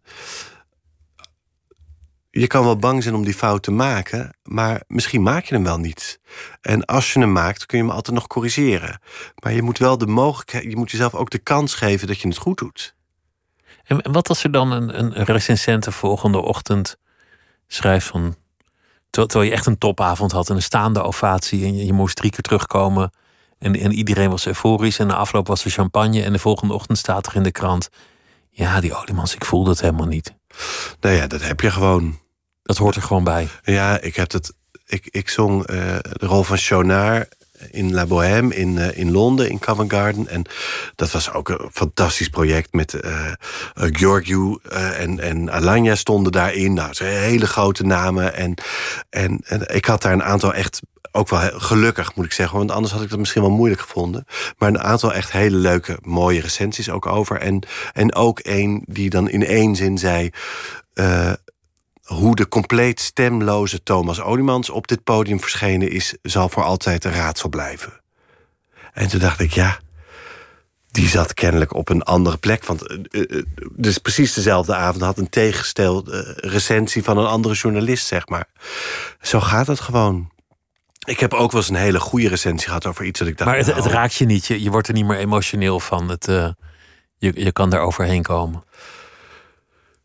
[2.40, 5.64] je kan wel bang zijn om die fout te maken, maar misschien maak je hem
[5.64, 6.20] wel niet.
[6.62, 9.02] En als je hem maakt, kun je hem altijd nog corrigeren.
[9.44, 12.28] Maar je moet wel de mogelijkheid, je moet jezelf ook de kans geven dat je
[12.28, 12.96] het goed doet.
[13.84, 16.98] En wat als er dan een, een recensent de volgende ochtend
[17.68, 18.36] schrijft van.
[19.10, 22.32] Terwijl je echt een topavond had en een staande ovatie en je, je moest drie
[22.32, 23.12] keer terugkomen.
[23.60, 26.24] En, en iedereen was euforisch en de afloop was er champagne.
[26.24, 27.90] En de volgende ochtend staat er in de krant.
[28.50, 30.34] Ja, die oliemans, ik voelde het helemaal niet.
[31.00, 32.18] Nou ja, dat heb je gewoon.
[32.68, 33.48] Dat hoort er gewoon bij.
[33.64, 34.54] Ja, ik heb het.
[34.86, 35.78] Ik, ik zong uh,
[36.12, 37.36] de rol van Chonard
[37.72, 40.28] in La Bohème in, uh, in Londen, in Covent Garden.
[40.28, 40.46] En
[40.96, 43.32] dat was ook een fantastisch project met uh,
[43.74, 44.60] Georgiou
[44.98, 46.74] en, en Alanya stonden daarin.
[46.74, 48.36] Nou, ze hele grote namen.
[48.36, 48.54] En,
[49.10, 52.58] en, en ik had daar een aantal echt ook wel gelukkig, moet ik zeggen.
[52.58, 54.26] Want anders had ik dat misschien wel moeilijk gevonden.
[54.58, 57.40] Maar een aantal echt hele leuke, mooie recensies ook over.
[57.40, 57.64] En,
[57.94, 60.30] en ook één die dan in één zin zei...
[60.94, 61.32] Uh,
[62.08, 67.12] hoe de compleet stemloze Thomas Olimans op dit podium verschenen is, zal voor altijd een
[67.12, 68.02] raadsel blijven.
[68.94, 69.80] En toen dacht ik, ja,
[70.92, 72.66] die zat kennelijk op een andere plek.
[72.66, 78.28] Want uh, dus precies dezelfde avond had een tegengestelde recensie van een andere journalist, zeg
[78.28, 78.48] maar.
[79.22, 80.32] Zo gaat het gewoon.
[81.06, 83.50] Ik heb ook wel eens een hele goede recensie gehad over iets dat ik dacht.
[83.50, 84.46] Maar het, het nou, raakt je niet.
[84.46, 86.10] Je, je wordt er niet meer emotioneel van.
[86.10, 86.26] Het,
[87.18, 88.64] je, je kan daar overheen komen.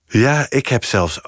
[0.06, 1.20] Ja, ik heb zelfs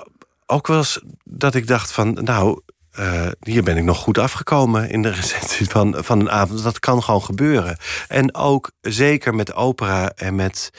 [0.47, 2.61] ook wel eens dat ik dacht van, nou,
[2.95, 6.63] eh, hier ben ik nog goed afgekomen in de recensie van, van een avond.
[6.63, 7.79] Dat kan gewoon gebeuren.
[8.09, 10.71] En ook zeker met opera en met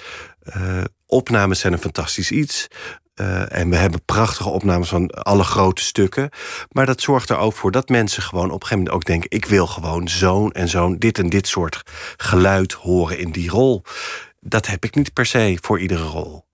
[0.55, 2.67] uh, opnames zijn een fantastisch iets.
[3.15, 6.29] Uh, en we hebben prachtige opnames van alle grote stukken.
[6.71, 9.29] Maar dat zorgt er ook voor dat mensen gewoon op een gegeven moment ook denken:
[9.29, 11.81] ik wil gewoon zo'n en zo'n, dit en dit soort
[12.17, 13.83] geluid horen in die rol.
[14.39, 16.44] Dat heb ik niet per se voor iedere rol.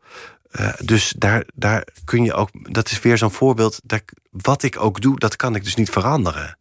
[0.60, 3.80] Uh, dus daar, daar kun je ook, dat is weer zo'n voorbeeld.
[3.84, 6.58] Dat, wat ik ook doe, dat kan ik dus niet veranderen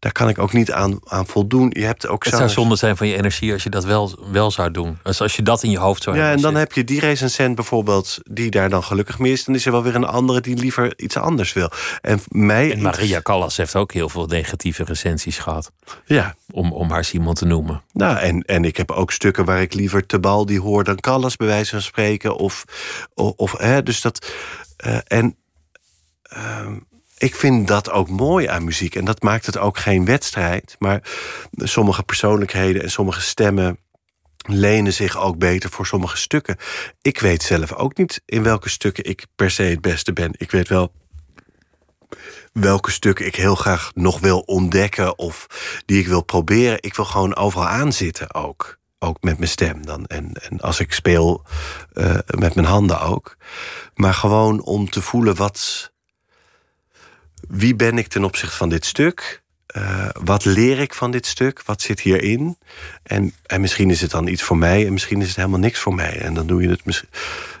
[0.00, 1.70] daar kan ik ook niet aan, aan voldoen.
[1.72, 4.50] Je hebt ook het zou zonde zijn van je energie als je dat wel, wel
[4.50, 4.98] zou doen.
[5.02, 6.32] Dus als je dat in je hoofd zou hebben.
[6.34, 9.44] Ja, en dan heb je die recensent bijvoorbeeld die daar dan gelukkig mee is.
[9.44, 11.70] Dan is er wel weer een andere die liever iets anders wil.
[12.00, 15.72] En, mij en Maria Callas heeft ook heel veel negatieve recensies gehad.
[16.04, 16.34] Ja.
[16.50, 17.82] Om, om haar Simon te noemen.
[17.92, 21.46] Nou, en, en ik heb ook stukken waar ik liever Tebaldi hoor dan Callas, bij
[21.46, 22.36] wijze van spreken.
[22.36, 22.64] Of,
[23.14, 24.32] of, hè, dus dat.
[24.86, 25.36] Uh, en.
[26.32, 26.66] Uh,
[27.20, 28.94] ik vind dat ook mooi aan muziek.
[28.94, 30.76] En dat maakt het ook geen wedstrijd.
[30.78, 31.02] Maar
[31.56, 33.78] sommige persoonlijkheden en sommige stemmen
[34.46, 36.56] lenen zich ook beter voor sommige stukken.
[37.02, 40.34] Ik weet zelf ook niet in welke stukken ik per se het beste ben.
[40.36, 40.92] Ik weet wel
[42.52, 45.46] welke stukken ik heel graag nog wil ontdekken of
[45.86, 46.82] die ik wil proberen.
[46.82, 48.78] Ik wil gewoon overal aanzitten ook.
[48.98, 50.06] Ook met mijn stem dan.
[50.06, 51.44] En, en als ik speel,
[51.92, 53.36] uh, met mijn handen ook.
[53.94, 55.89] Maar gewoon om te voelen wat,
[57.50, 59.42] wie ben ik ten opzichte van dit stuk?
[59.76, 61.62] Uh, wat leer ik van dit stuk?
[61.64, 62.58] Wat zit hierin?
[63.02, 65.78] En, en misschien is het dan iets voor mij en misschien is het helemaal niks
[65.78, 66.20] voor mij.
[66.20, 67.08] En dan doe je het misschien.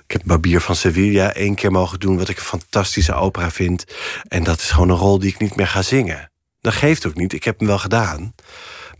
[0.06, 3.84] Ik heb Barbier van Sevilla één keer mogen doen, wat ik een fantastische opera vind.
[4.28, 6.30] En dat is gewoon een rol die ik niet meer ga zingen.
[6.60, 7.32] Dat geeft ook niet.
[7.32, 8.34] Ik heb hem wel gedaan.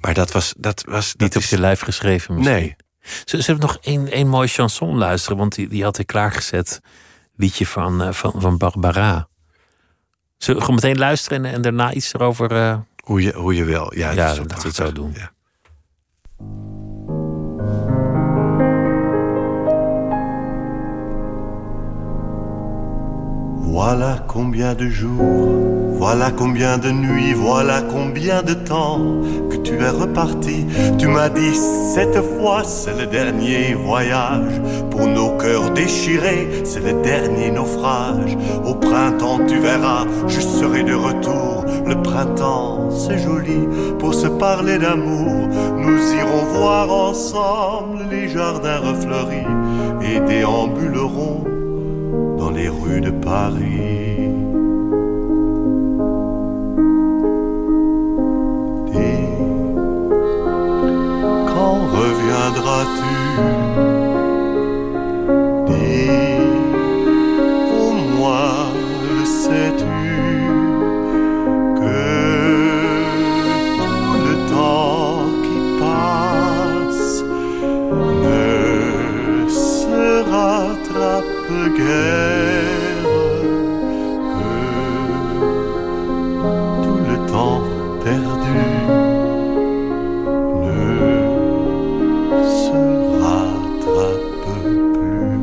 [0.00, 0.54] Maar dat was.
[0.56, 2.56] Dat was niet dat op je lijf geschreven misschien.
[2.56, 2.76] Nee.
[3.24, 5.38] Zullen we nog één, één mooie chanson luisteren?
[5.38, 6.80] Want die, die had ik klaargezet.
[7.36, 9.29] Liedje van, uh, van, van Barbara.
[10.42, 12.52] Zullen we meteen luisteren en, en daarna iets erover...
[12.52, 12.78] Uh...
[13.04, 13.92] Hoe, je, hoe je wil.
[13.94, 15.14] Ja, ja dat we het zo doen.
[15.16, 15.32] Ja.
[23.82, 29.00] Voilà combien de jours, voilà combien de nuits, voilà combien de temps
[29.48, 30.66] que tu es reparti.
[30.98, 31.54] Tu m'as dit
[31.94, 34.60] cette fois c'est le dernier voyage.
[34.90, 38.36] Pour nos cœurs déchirés, c'est le dernier naufrage.
[38.66, 41.64] Au printemps tu verras, je serai de retour.
[41.86, 43.66] Le printemps c'est joli
[43.98, 45.48] pour se parler d'amour.
[45.78, 49.48] Nous irons voir ensemble les jardins refleuris
[50.02, 51.59] et déambulerons
[52.50, 54.28] dans les rues de Paris.
[58.92, 59.26] Dis,
[61.46, 63.14] quand reviendras-tu?
[65.68, 66.10] Dis,
[67.80, 68.72] au moins
[69.04, 69.99] le sais-tu?
[81.80, 82.00] Que
[86.82, 87.60] tout le temps
[88.04, 88.62] perdu
[90.62, 90.80] ne
[92.60, 92.80] se
[93.22, 95.38] rattrape plus.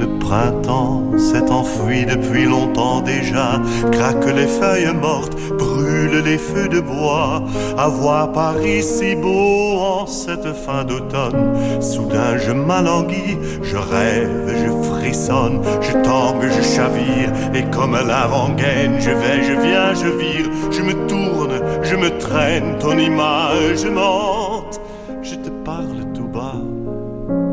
[0.00, 6.80] Le printemps s'est enfui depuis longtemps déjà, craque les feuilles mortes, brûle les feux de
[6.80, 7.42] bois.
[7.78, 13.36] À Paris si beau en cette fin d'automne, soudain je m'alanguis,
[13.72, 19.54] je rêve, je frissonne, je tangue, je chavire, et comme la rengaine, je vais, je
[19.66, 24.78] viens, je vire, je me tourne, je me traîne, ton image mente.
[25.22, 26.60] Je te parle tout bas,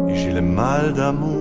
[0.10, 1.39] et j'ai le mal d'amour,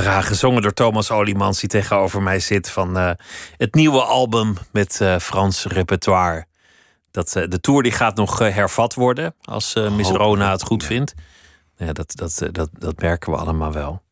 [0.00, 3.10] Gezongen door Thomas Olimans, die tegenover mij zit van uh,
[3.56, 6.46] het nieuwe album met uh, Frans repertoire.
[7.10, 11.14] Dat, uh, de tour die gaat nog hervat worden, als Miss Rona het goed vindt.
[11.76, 14.02] Ja, dat, dat, dat, dat merken we allemaal wel.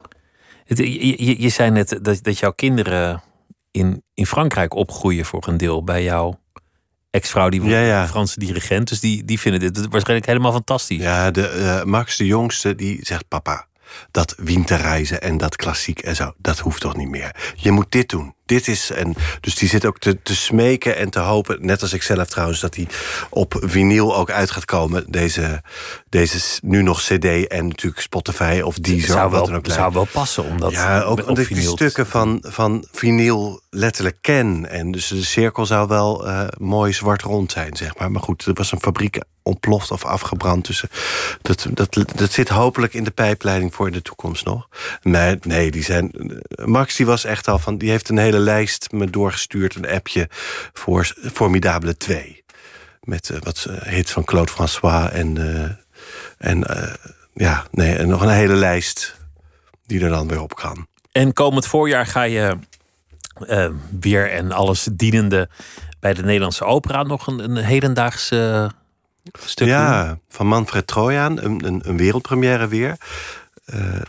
[0.65, 3.23] Het, je, je, je, zei net dat, dat jouw kinderen
[3.71, 6.41] in, in Frankrijk opgroeien voor een deel bij jouw
[7.11, 8.07] ex-vrouw, die ja, ja.
[8.07, 8.89] Franse dirigent.
[8.89, 11.03] Dus die, die vinden dit waarschijnlijk helemaal fantastisch.
[11.03, 13.69] Ja, de, Max, de jongste, die zegt: Papa,
[14.11, 16.33] dat winterreizen en dat klassiek en zo.
[16.39, 17.55] Dat hoeft toch niet meer.
[17.55, 18.91] Je moet dit doen dit is.
[18.91, 22.29] En dus die zit ook te, te smeken en te hopen, net als ik zelf
[22.29, 22.89] trouwens, dat die
[23.31, 25.05] op vinyl ook uit gaat komen.
[25.09, 25.63] Deze,
[26.09, 29.15] deze nu nog CD en natuurlijk Spotify of Deezer.
[29.15, 32.45] Zou wel, dan ook zou wel passen, omdat ja, ook omdat ik die stukken van,
[32.47, 34.71] van vinyl letterlijk ken.
[34.71, 38.11] En dus de cirkel zou wel uh, mooi zwart rond zijn, zeg maar.
[38.11, 40.67] Maar goed, er was een fabriek ontploft of afgebrand.
[40.67, 40.91] Dus eh,
[41.43, 44.69] dat, dat, dat zit hopelijk in de pijpleiding voor de toekomst nog.
[45.03, 46.13] Nee, nee die zijn.
[46.65, 47.79] Max die was echt al van.
[47.79, 50.29] Die heeft een hele lijst me doorgestuurd, een appje
[50.73, 52.45] voor Formidabele 2.
[53.01, 55.65] Met uh, wat hits van Claude François en, uh,
[56.39, 56.95] en uh,
[57.35, 59.17] ja, nee, en nog een hele lijst
[59.87, 60.87] die er dan weer op kan.
[61.13, 62.57] En komend voorjaar ga je
[64.01, 65.49] weer en alles dienende
[66.01, 68.71] bij de Nederlandse Opera nog een, een hedendaagse
[69.45, 70.21] stuk Ja, doen?
[70.29, 72.97] van Manfred Trojan, een, een, een wereldpremière weer.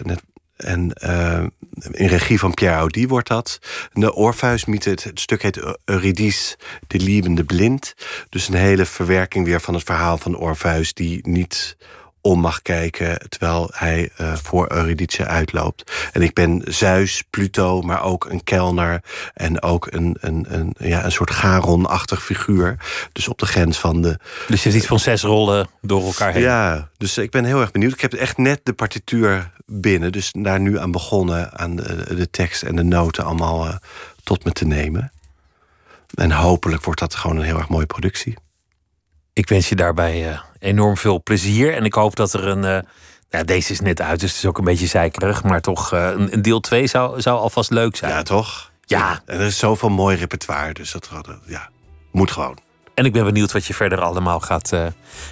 [0.03, 0.21] net
[0.62, 1.43] en uh,
[1.91, 3.59] in regie van Pierre Audi wordt dat.
[3.93, 6.57] De Orpheusmythe, het, het stuk heet Eurydice,
[6.88, 7.93] de lievende blind.
[8.30, 10.93] Dus een hele verwerking weer van het verhaal van Orpheus...
[10.93, 11.78] die niet
[12.22, 15.91] om mag kijken terwijl hij uh, voor Eurydice uitloopt.
[16.11, 19.03] En ik ben Zeus, Pluto, maar ook een kelner
[19.34, 22.78] en ook een, een, een, ja, een soort Charon-achtig figuur.
[23.11, 24.19] Dus op de grens van de.
[24.47, 26.41] Dus je ziet van zes rollen door elkaar heen.
[26.41, 27.93] Ja, dus ik ben heel erg benieuwd.
[27.93, 32.30] Ik heb echt net de partituur binnen, dus daar nu aan begonnen aan de, de
[32.30, 33.76] tekst en de noten allemaal uh,
[34.24, 35.11] tot me te nemen.
[36.13, 38.38] En hopelijk wordt dat gewoon een heel erg mooie productie.
[39.34, 41.74] Ik wens je daarbij uh, enorm veel plezier.
[41.74, 42.64] En ik hoop dat er een.
[42.64, 42.80] Uh,
[43.30, 45.43] nou, deze is net uit, dus het is ook een beetje zeikerig.
[45.43, 48.12] Maar toch, uh, een, een, deel 2 zou, zou alvast leuk zijn.
[48.12, 48.72] Ja, toch?
[48.86, 49.22] Ja.
[49.26, 51.09] En er is zoveel mooi repertoire, dus dat
[51.45, 51.70] ja,
[52.12, 52.57] moet gewoon.
[52.93, 54.86] En ik ben benieuwd wat je verder allemaal gaat, uh,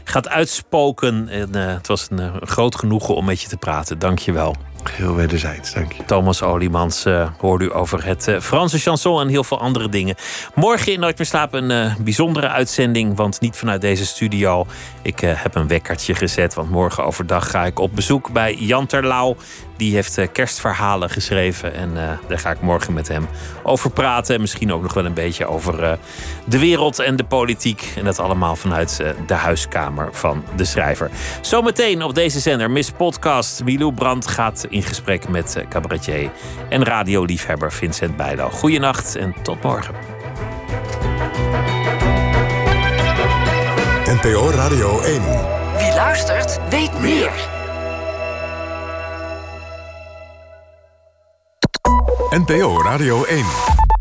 [0.04, 1.28] gaat uitspoken.
[1.28, 4.00] En, het was een groot genoegen om met je te praten.
[4.00, 4.56] Dank je wel.
[4.84, 6.04] Heel wederzijds, dank je.
[6.06, 10.16] Thomas Oliemans uh, hoorde u over het uh, Franse chanson en heel veel andere dingen.
[10.56, 14.66] Morgen in Nooit meer slapen een uh, bijzondere uitzending, want niet vanuit deze studio.
[15.02, 19.36] Ik heb een wekkertje gezet, want morgen overdag ga ik op bezoek bij Jan Terlouw.
[19.80, 21.94] Die heeft kerstverhalen geschreven en
[22.28, 23.28] daar ga ik morgen met hem
[23.64, 24.36] over praten.
[24.36, 25.98] En misschien ook nog wel een beetje over
[26.46, 27.94] de wereld en de politiek.
[27.98, 31.10] En dat allemaal vanuit de huiskamer van de schrijver.
[31.42, 33.64] Zometeen op deze zender Miss Podcast.
[33.64, 36.32] Milou Brandt gaat in gesprek met cabaretier
[36.70, 38.50] en radioliefhebber Vincent Bijlo.
[38.50, 39.96] Goedenacht en tot morgen.
[44.06, 45.22] NPO Radio 1.
[45.78, 47.59] Wie luistert, weet meer.
[52.32, 53.99] NPO Radio 1.